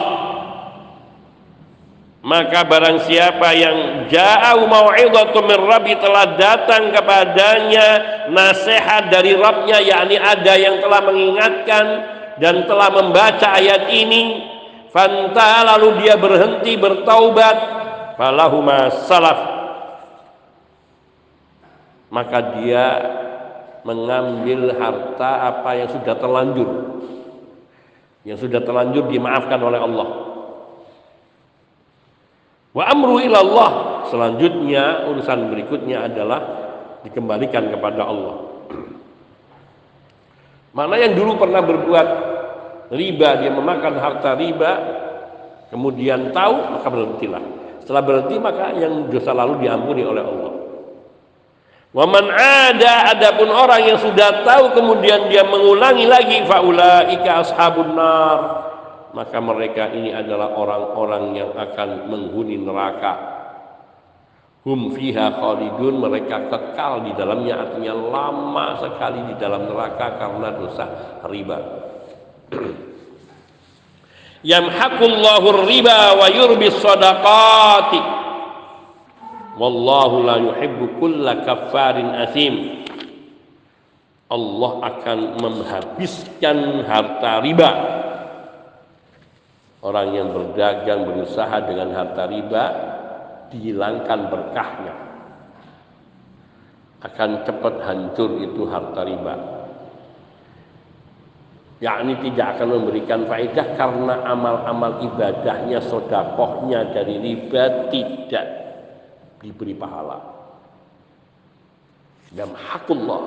Maka 2.23 2.63
barang 2.67 3.03
siapa 3.07 3.51
yang 3.55 4.07
ja'ahu 4.07 4.71
mau'izatun 4.71 5.43
min 5.43 5.59
rabbi 5.59 5.99
telah 5.99 6.39
datang 6.39 6.95
kepadanya 6.95 7.89
nasihat 8.31 9.11
dari 9.11 9.35
Rabbnya 9.35 9.83
yakni 9.83 10.15
ada 10.19 10.55
yang 10.55 10.79
telah 10.79 11.03
mengingatkan 11.03 11.87
dan 12.39 12.63
telah 12.71 12.95
membaca 12.95 13.59
ayat 13.59 13.91
ini 13.91 14.55
Fanta 14.89 15.69
lalu 15.69 16.01
dia 16.05 16.17
berhenti 16.17 16.81
bertaubat. 16.81 17.57
Falahuma 18.17 18.89
salaf. 19.05 19.58
Maka 22.09 22.61
dia 22.61 22.85
mengambil 23.85 24.75
harta 24.77 25.31
apa 25.53 25.71
yang 25.77 25.89
sudah 25.93 26.15
terlanjur. 26.17 26.69
Yang 28.25 28.49
sudah 28.49 28.61
terlanjur 28.65 29.09
dimaafkan 29.09 29.61
oleh 29.61 29.81
Allah. 29.81 30.09
Wa 32.73 32.85
amru 32.89 33.21
ilallah. 33.21 33.71
Selanjutnya 34.09 35.09
urusan 35.13 35.53
berikutnya 35.53 36.09
adalah 36.09 36.41
dikembalikan 37.05 37.69
kepada 37.73 38.09
Allah. 38.09 38.37
Mana 40.73 40.95
yang 40.97 41.13
dulu 41.13 41.37
pernah 41.37 41.61
berbuat 41.61 42.09
riba 42.93 43.29
dia 43.41 43.51
memakan 43.53 43.95
harta 44.01 44.33
riba 44.37 44.73
kemudian 45.69 46.33
tahu 46.33 46.57
maka 46.77 46.89
berhentilah 46.89 47.43
setelah 47.85 48.03
berhenti 48.05 48.37
maka 48.41 48.73
yang 48.77 49.13
dosa 49.13 49.37
lalu 49.37 49.69
diampuni 49.69 50.03
oleh 50.05 50.25
Allah 50.25 50.53
Waman 51.89 52.29
ada 52.29 53.17
adapun 53.17 53.49
orang 53.49 53.89
yang 53.89 53.97
sudah 53.97 54.45
tahu 54.45 54.77
kemudian 54.77 55.33
dia 55.33 55.41
mengulangi 55.41 56.05
lagi 56.05 56.45
faulaika 56.45 57.41
ashabun 57.41 57.97
nar. 57.97 58.41
Maka 59.17 59.41
mereka 59.41 59.89
ini 59.97 60.13
adalah 60.13 60.53
orang-orang 60.53 61.33
yang 61.33 61.51
akan 61.57 62.13
menghuni 62.13 62.61
neraka. 62.61 63.41
Hum 64.69 64.93
fiha 64.93 65.33
khalidun 65.41 65.97
mereka 66.05 66.45
kekal 66.53 67.09
di 67.09 67.17
dalamnya 67.17 67.57
artinya 67.57 67.97
lama 67.97 68.67
sekali 68.85 69.25
di 69.33 69.35
dalam 69.41 69.65
neraka 69.65 70.21
karena 70.21 70.49
dosa 70.61 70.87
riba. 71.25 71.59
Yamhaqullahu 74.53 75.65
riba 75.65 76.21
wa 76.21 76.29
yurbi 76.29 76.69
sadaqati. 76.69 78.18
Wallahu 79.59 80.23
la 80.23 80.37
yuhibbu 80.39 81.03
kulla 81.03 81.43
kaffarin 81.43 82.15
asim. 82.15 82.87
Allah 84.31 84.73
akan 84.87 85.19
menghabiskan 85.43 86.87
harta 86.87 87.43
riba. 87.43 87.71
Orang 89.83 90.15
yang 90.15 90.31
berdagang 90.31 91.07
berusaha 91.11 91.59
dengan 91.67 91.91
harta 91.91 92.31
riba 92.31 92.65
dihilangkan 93.51 94.21
berkahnya. 94.31 94.95
Akan 97.03 97.43
cepat 97.47 97.75
hancur 97.83 98.39
itu 98.43 98.63
harta 98.67 99.03
riba 99.03 99.59
yakni 101.79 102.19
tidak 102.27 102.59
akan 102.59 102.69
memberikan 102.75 103.23
faedah 103.31 103.79
karena 103.79 104.27
amal-amal 104.27 104.99
ibadahnya 104.99 105.79
sodakohnya 105.79 106.91
dari 106.91 107.23
riba 107.23 107.87
tidak 107.95 108.58
diberi 109.41 109.75
pahala 109.75 110.19
dan 112.35 112.53
hakullah 112.53 113.23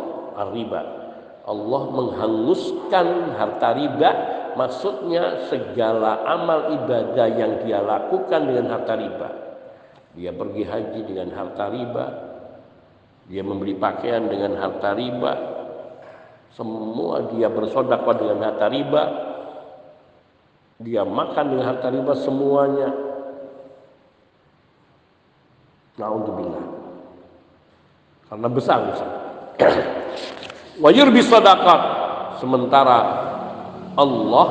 riba 0.53 0.81
Allah 1.41 1.81
menghanguskan 1.89 3.33
harta 3.33 3.69
riba 3.73 4.09
maksudnya 4.53 5.49
segala 5.49 6.21
amal 6.27 6.75
ibadah 6.75 7.27
yang 7.33 7.65
dia 7.65 7.81
lakukan 7.81 8.41
dengan 8.45 8.65
harta 8.77 8.93
riba 8.93 9.29
dia 10.13 10.31
pergi 10.35 10.63
haji 10.67 10.99
dengan 11.07 11.29
harta 11.33 11.65
riba 11.71 12.05
dia 13.31 13.41
membeli 13.41 13.73
pakaian 13.73 14.27
dengan 14.27 14.59
harta 14.59 14.91
riba 14.93 15.61
semua 16.51 17.31
dia 17.31 17.47
bersodakoh 17.47 18.15
dengan 18.19 18.43
harta 18.43 18.67
riba. 18.67 19.03
Dia 20.81 21.07
makan 21.07 21.45
dengan 21.55 21.65
harta 21.71 21.87
riba 21.87 22.13
semuanya. 22.19 22.89
Nauzubillah. 25.99 26.65
Karena 28.31 28.47
besar 28.47 28.79
besar. 28.87 29.11
Wajur 30.83 31.11
bisodakat. 31.11 31.81
Sementara 32.39 32.99
Allah 33.99 34.47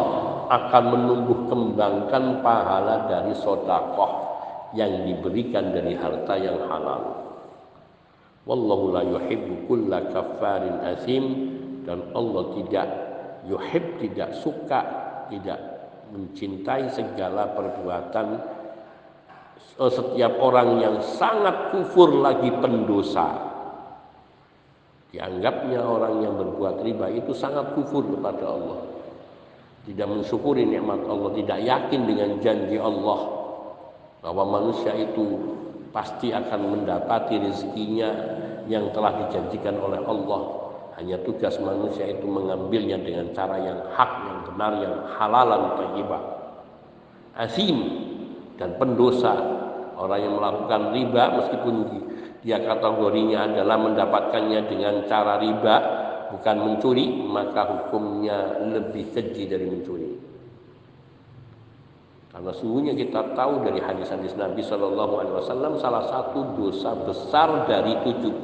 akan 0.50 0.84
menumbuh 0.94 1.48
kembangkan 1.48 2.44
pahala 2.44 3.08
dari 3.08 3.32
sodakoh 3.38 4.30
yang 4.76 5.06
diberikan 5.06 5.74
dari 5.74 5.96
harta 5.96 6.34
yang 6.38 6.60
halal. 6.70 7.30
Wallahu 8.46 8.94
la 8.94 9.02
yuhibbu 9.06 9.66
kulla 9.70 10.10
kaffarin 10.10 10.82
asim 10.92 11.24
dan 11.86 12.10
Allah 12.14 12.44
tidak 12.58 12.88
yuhib 13.46 13.84
tidak 14.02 14.30
suka 14.38 14.80
tidak 15.30 15.58
mencintai 16.10 16.90
segala 16.90 17.54
perbuatan 17.54 18.26
setiap 19.88 20.36
orang 20.36 20.76
yang 20.84 20.96
sangat 21.00 21.72
kufur 21.72 22.12
lagi 22.20 22.52
pendosa. 22.52 23.48
Dianggapnya 25.10 25.80
orang 25.80 26.20
yang 26.20 26.36
berbuat 26.36 26.84
riba 26.84 27.08
itu 27.10 27.32
sangat 27.32 27.72
kufur 27.72 28.04
kepada 28.04 28.44
Allah. 28.44 28.78
Tidak 29.88 30.04
mensyukuri 30.04 30.68
nikmat 30.68 31.00
Allah 31.08 31.32
tidak 31.32 31.58
yakin 31.64 32.00
dengan 32.04 32.30
janji 32.44 32.76
Allah 32.76 33.20
bahwa 34.20 34.60
manusia 34.60 34.92
itu 34.92 35.56
pasti 35.90 36.30
akan 36.30 36.60
mendapati 36.76 37.40
rezekinya 37.40 38.10
yang 38.68 38.92
telah 38.92 39.26
dijanjikan 39.26 39.80
oleh 39.80 39.98
Allah. 40.04 40.60
Hanya 41.00 41.16
tugas 41.24 41.56
manusia 41.56 42.04
itu 42.12 42.28
mengambilnya 42.28 43.00
dengan 43.00 43.32
cara 43.32 43.56
yang 43.56 43.80
hak, 43.96 44.12
yang 44.28 44.38
benar, 44.52 44.72
yang 44.84 44.94
halalan 45.16 45.62
thayyibah. 45.80 46.22
Asim 47.40 47.76
dan 48.60 48.76
pendosa 48.76 49.32
orang 49.96 50.20
yang 50.20 50.34
melakukan 50.36 50.92
riba 50.92 51.24
meskipun 51.40 51.74
dia 52.44 52.60
kategorinya 52.60 53.48
adalah 53.48 53.76
mendapatkannya 53.80 54.60
dengan 54.68 54.94
cara 55.08 55.40
riba 55.40 55.76
bukan 56.36 56.56
mencuri 56.60 57.24
maka 57.24 57.64
hukumnya 57.64 58.60
lebih 58.68 59.16
keji 59.16 59.48
dari 59.48 59.64
mencuri. 59.64 60.12
Karena 62.30 62.54
sungguhnya 62.54 62.94
kita 62.94 63.34
tahu 63.34 63.66
dari 63.66 63.82
hadis-hadis 63.82 64.38
Nabi 64.38 64.62
Shallallahu 64.62 65.14
Alaihi 65.18 65.36
Wasallam 65.42 65.72
salah 65.82 66.04
satu 66.06 66.54
dosa 66.54 66.94
besar 67.02 67.66
dari 67.66 67.98
72 68.06 68.38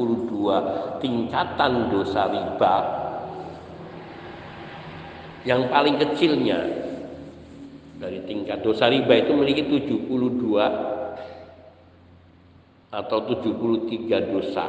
tingkatan 0.99 1.95
dosa 1.95 2.27
riba 2.27 2.77
yang 5.47 5.71
paling 5.71 5.95
kecilnya 6.03 6.86
dari 7.97 8.21
tingkat 8.29 8.61
dosa 8.61 8.89
riba 8.93 9.17
itu 9.17 9.33
memiliki 9.33 9.65
72 9.65 10.13
atau 12.93 13.19
73 13.25 14.33
dosa 14.33 14.67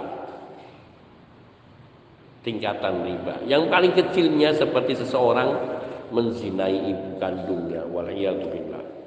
tingkatan 2.44 3.04
riba. 3.04 3.44
Yang 3.44 3.64
paling 3.68 3.94
kecilnya 3.96 4.56
seperti 4.56 4.96
seseorang 5.04 5.56
menzinai 6.12 6.96
ibu 6.96 7.20
kandungnya. 7.20 7.84
Waliyadzubillah 7.88 8.98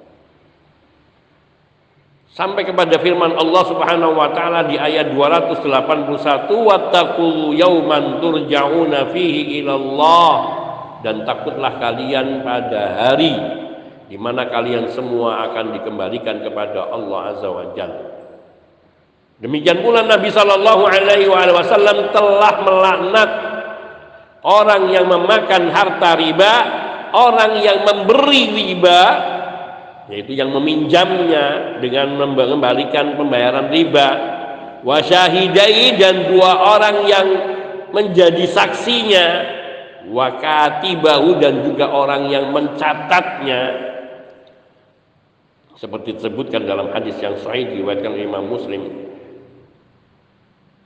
sampai 2.30 2.62
kepada 2.62 2.94
firman 3.02 3.34
Allah 3.34 3.62
Subhanahu 3.66 4.14
wa 4.14 4.30
taala 4.30 4.64
di 4.70 4.78
ayat 4.78 5.12
281 5.12 6.46
wattaqu 6.46 7.52
yauman 7.58 8.22
turja'una 8.22 9.10
fihi 9.10 9.60
ilallah 9.60 10.34
dan 11.02 11.26
takutlah 11.26 11.76
kalian 11.82 12.46
pada 12.46 12.82
hari 13.02 13.59
di 14.10 14.18
mana 14.18 14.50
kalian 14.50 14.90
semua 14.90 15.46
akan 15.46 15.78
dikembalikan 15.78 16.42
kepada 16.42 16.90
Allah 16.90 17.30
Azza 17.30 17.46
wa 17.46 17.70
Jalla. 17.78 18.10
Demikian 19.38 19.86
pula 19.86 20.02
Nabi 20.02 20.28
Shallallahu 20.34 20.84
Alaihi 20.84 21.30
Wasallam 21.30 22.10
telah 22.12 22.54
melaknat 22.60 23.30
orang 24.44 24.90
yang 24.90 25.06
memakan 25.08 25.70
harta 25.72 26.18
riba, 26.18 26.52
orang 27.14 27.62
yang 27.62 27.86
memberi 27.86 28.52
riba, 28.52 29.00
yaitu 30.12 30.36
yang 30.36 30.52
meminjamnya 30.52 31.78
dengan 31.78 32.18
mengembalikan 32.20 33.14
pembayaran 33.14 33.70
riba, 33.72 34.08
wasyahidai 34.84 35.96
dan 35.96 36.34
dua 36.34 36.76
orang 36.76 37.06
yang 37.08 37.26
menjadi 37.96 38.44
saksinya, 38.44 39.26
wakatibahu 40.10 41.40
dan 41.40 41.64
juga 41.64 41.88
orang 41.88 42.28
yang 42.28 42.52
mencatatnya, 42.52 43.89
seperti 45.80 46.20
disebutkan 46.20 46.68
dalam 46.68 46.92
hadis 46.92 47.16
yang 47.24 47.40
sahih 47.40 47.72
diriwayatkan 47.72 48.12
Imam 48.20 48.52
Muslim 48.52 48.84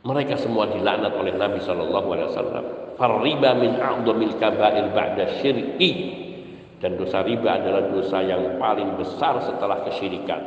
mereka 0.04 0.36
semua 0.36 0.68
dilaknat 0.68 1.16
oleh 1.16 1.32
Nabi 1.32 1.64
Shallallahu 1.64 2.08
Alaihi 2.12 2.28
Wasallam. 2.28 2.64
Farriba 3.00 3.56
min 3.56 3.80
a'dhamil 3.80 4.36
kabair 4.36 4.92
ba'da 4.92 5.40
syirki 5.40 6.22
dan 6.78 7.00
dosa 7.00 7.24
riba 7.24 7.56
adalah 7.56 7.88
dosa 7.88 8.20
yang 8.20 8.60
paling 8.60 9.00
besar 9.00 9.40
setelah 9.48 9.80
kesyirikan. 9.88 10.44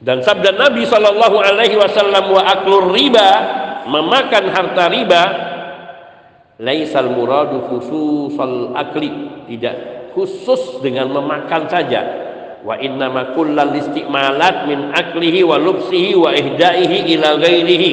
Dan 0.00 0.24
sabda 0.24 0.56
Nabi 0.56 0.88
Shallallahu 0.88 1.36
Alaihi 1.36 1.76
Wasallam 1.76 2.32
wa 2.32 2.42
aklur 2.48 2.96
riba 2.96 3.28
memakan 3.92 4.44
harta 4.48 4.88
riba 4.88 5.22
laisal 6.64 7.12
muradu 7.12 7.68
khususal 7.68 8.72
akli 8.72 9.12
tidak 9.52 9.76
khusus 10.16 10.80
dengan 10.80 11.12
memakan 11.12 11.68
saja 11.68 12.23
wa 12.64 12.80
inna 12.80 13.12
ma 13.12 13.36
kullal 13.36 13.76
istimalat 13.76 14.64
min 14.64 14.90
aklihi 14.96 15.44
wa 15.44 15.60
lubsihi 15.60 16.16
wa 16.16 16.32
ihdaihi 16.32 17.12
ila 17.14 17.36
ghairihi. 17.36 17.92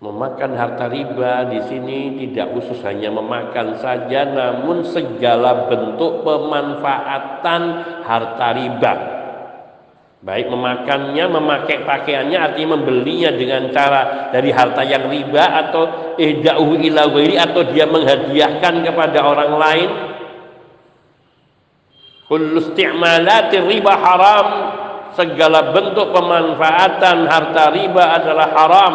Memakan 0.00 0.52
harta 0.52 0.88
riba 0.88 1.48
di 1.48 1.64
sini 1.64 2.20
tidak 2.20 2.52
khusus 2.52 2.80
hanya 2.84 3.08
memakan 3.08 3.80
saja 3.80 4.28
namun 4.28 4.84
segala 4.84 5.68
bentuk 5.68 6.24
pemanfaatan 6.24 7.62
harta 8.04 8.48
riba. 8.52 8.94
Baik 10.24 10.48
memakannya 10.48 11.24
memakai 11.28 11.84
pakaiannya 11.84 12.36
artinya 12.40 12.80
membelinya 12.80 13.28
dengan 13.36 13.68
cara 13.76 14.32
dari 14.32 14.48
harta 14.52 14.80
yang 14.80 15.12
riba 15.12 15.44
atau 15.68 16.16
ihda'uhu 16.16 16.80
ila 16.80 17.12
atau 17.44 17.62
dia 17.68 17.84
menghadiahkan 17.84 18.88
kepada 18.88 19.20
orang 19.20 19.52
lain 19.60 20.13
Kullu 22.28 22.72
riba 22.72 23.92
haram. 24.00 24.48
Segala 25.14 25.70
bentuk 25.70 26.10
pemanfaatan 26.10 27.30
harta 27.30 27.70
riba 27.70 28.04
adalah 28.18 28.48
haram. 28.50 28.94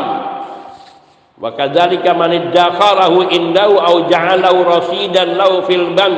Wa 1.39 1.55
kadzalika 1.55 2.11
man 2.11 2.35
iddakharahu 2.35 3.31
indahu 3.31 3.79
aw 3.79 3.95
ja'alahu 4.11 4.59
rasidan 4.67 5.39
lahu 5.39 5.63
fil 5.63 5.95
bank. 5.95 6.17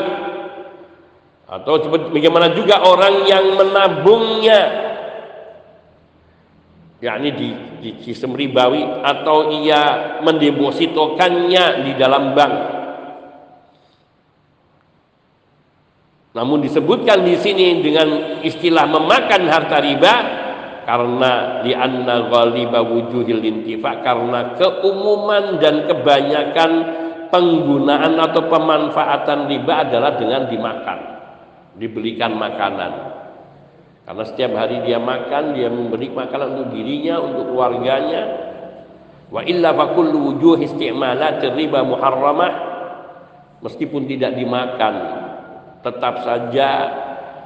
Atau 1.45 1.85
bagaimana 2.09 2.55
juga 2.57 2.81
orang 2.81 3.29
yang 3.29 3.45
menabungnya 3.59 4.59
yakni 7.01 7.29
di, 7.33 7.49
di 7.81 7.89
sistem 8.01 8.37
ribawi 8.37 8.81
atau 9.01 9.49
ia 9.49 10.17
mendepositokannya 10.21 11.65
di 11.85 11.91
dalam 11.97 12.37
bank 12.37 12.80
Namun 16.31 16.63
disebutkan 16.63 17.27
di 17.27 17.35
sini 17.35 17.83
dengan 17.83 18.39
istilah 18.39 18.87
memakan 18.87 19.51
harta 19.51 19.83
riba 19.83 20.15
karena 20.87 21.59
di 21.59 21.75
anna 21.75 22.31
ghaliba 22.31 22.79
wujuhil 22.87 23.43
intifa 23.43 23.99
karena 23.99 24.55
keumuman 24.55 25.59
dan 25.59 25.91
kebanyakan 25.91 26.71
penggunaan 27.35 28.15
atau 28.15 28.47
pemanfaatan 28.47 29.51
riba 29.51 29.83
adalah 29.87 30.15
dengan 30.15 30.47
dimakan, 30.47 30.99
dibelikan 31.75 32.31
makanan. 32.39 32.91
Karena 34.07 34.23
setiap 34.23 34.51
hari 34.55 34.87
dia 34.87 34.99
makan, 34.99 35.55
dia 35.55 35.67
memberi 35.67 36.11
makanan 36.11 36.47
untuk 36.57 36.69
dirinya, 36.79 37.19
untuk 37.19 37.51
keluarganya. 37.51 38.23
Wa 39.31 39.43
illa 39.43 39.71
wujuh 39.75 40.63
isti'malat 40.63 41.43
riba 41.55 41.87
muharramah 41.87 42.51
meskipun 43.63 44.03
tidak 44.07 44.35
dimakan 44.35 44.95
tetap 45.81 46.25
saja 46.25 46.69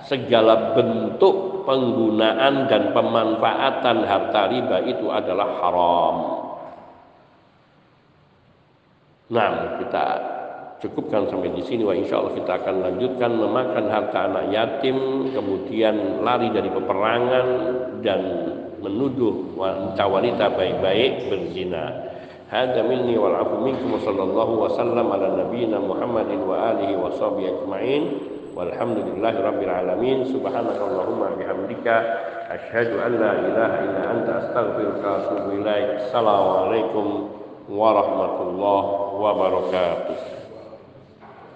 segala 0.05 0.77
bentuk 0.77 1.65
penggunaan 1.65 2.69
dan 2.69 2.93
pemanfaatan 2.93 4.05
harta 4.05 4.41
riba 4.53 4.77
itu 4.85 5.09
adalah 5.09 5.49
haram. 5.59 6.15
Nah, 9.25 9.81
kita 9.81 10.05
cukupkan 10.85 11.25
sampai 11.25 11.49
di 11.57 11.65
sini. 11.65 11.81
Wah, 11.81 11.97
insya 11.97 12.21
Allah 12.21 12.37
kita 12.37 12.51
akan 12.61 12.75
lanjutkan 12.85 13.31
memakan 13.33 13.85
harta 13.89 14.19
anak 14.29 14.45
yatim, 14.53 14.97
kemudian 15.33 16.21
lari 16.21 16.53
dari 16.53 16.69
peperangan 16.69 17.47
dan 18.05 18.21
menuduh 18.85 19.57
wanita-wanita 19.57 20.45
baik-baik 20.53 21.33
berzina. 21.33 22.04
Hada 22.45 22.85
minni 22.85 23.17
wal 23.17 23.33
afu 23.41 23.57
minkum 23.65 23.97
sallallahu 23.97 24.53
wa 24.61 24.69
sallam 24.77 25.09
ala 25.09 25.33
nabiyyina 25.33 25.81
Muhammadin 25.81 26.45
wa 26.45 26.77
alihi 26.77 26.93
wa 26.93 27.09
sahbihi 27.09 27.49
ajma'in. 27.49 28.03
Walhamdulillahi 28.53 29.37
rabbil 29.41 29.73
alamin. 29.73 30.29
Subhanakallahumma 30.29 31.41
bihamdika 31.41 31.95
asyhadu 32.53 33.01
an 33.01 33.11
la 33.17 33.31
ilaha 33.41 33.77
illa 33.81 34.01
anta 34.13 34.31
astaghfiruka 34.45 35.05
wa 35.09 35.17
atubu 35.25 35.49
ilaik. 35.57 35.87
Assalamualaikum 36.05 37.07
warahmatullahi 37.65 38.89
wabarakatuh. 39.17 40.44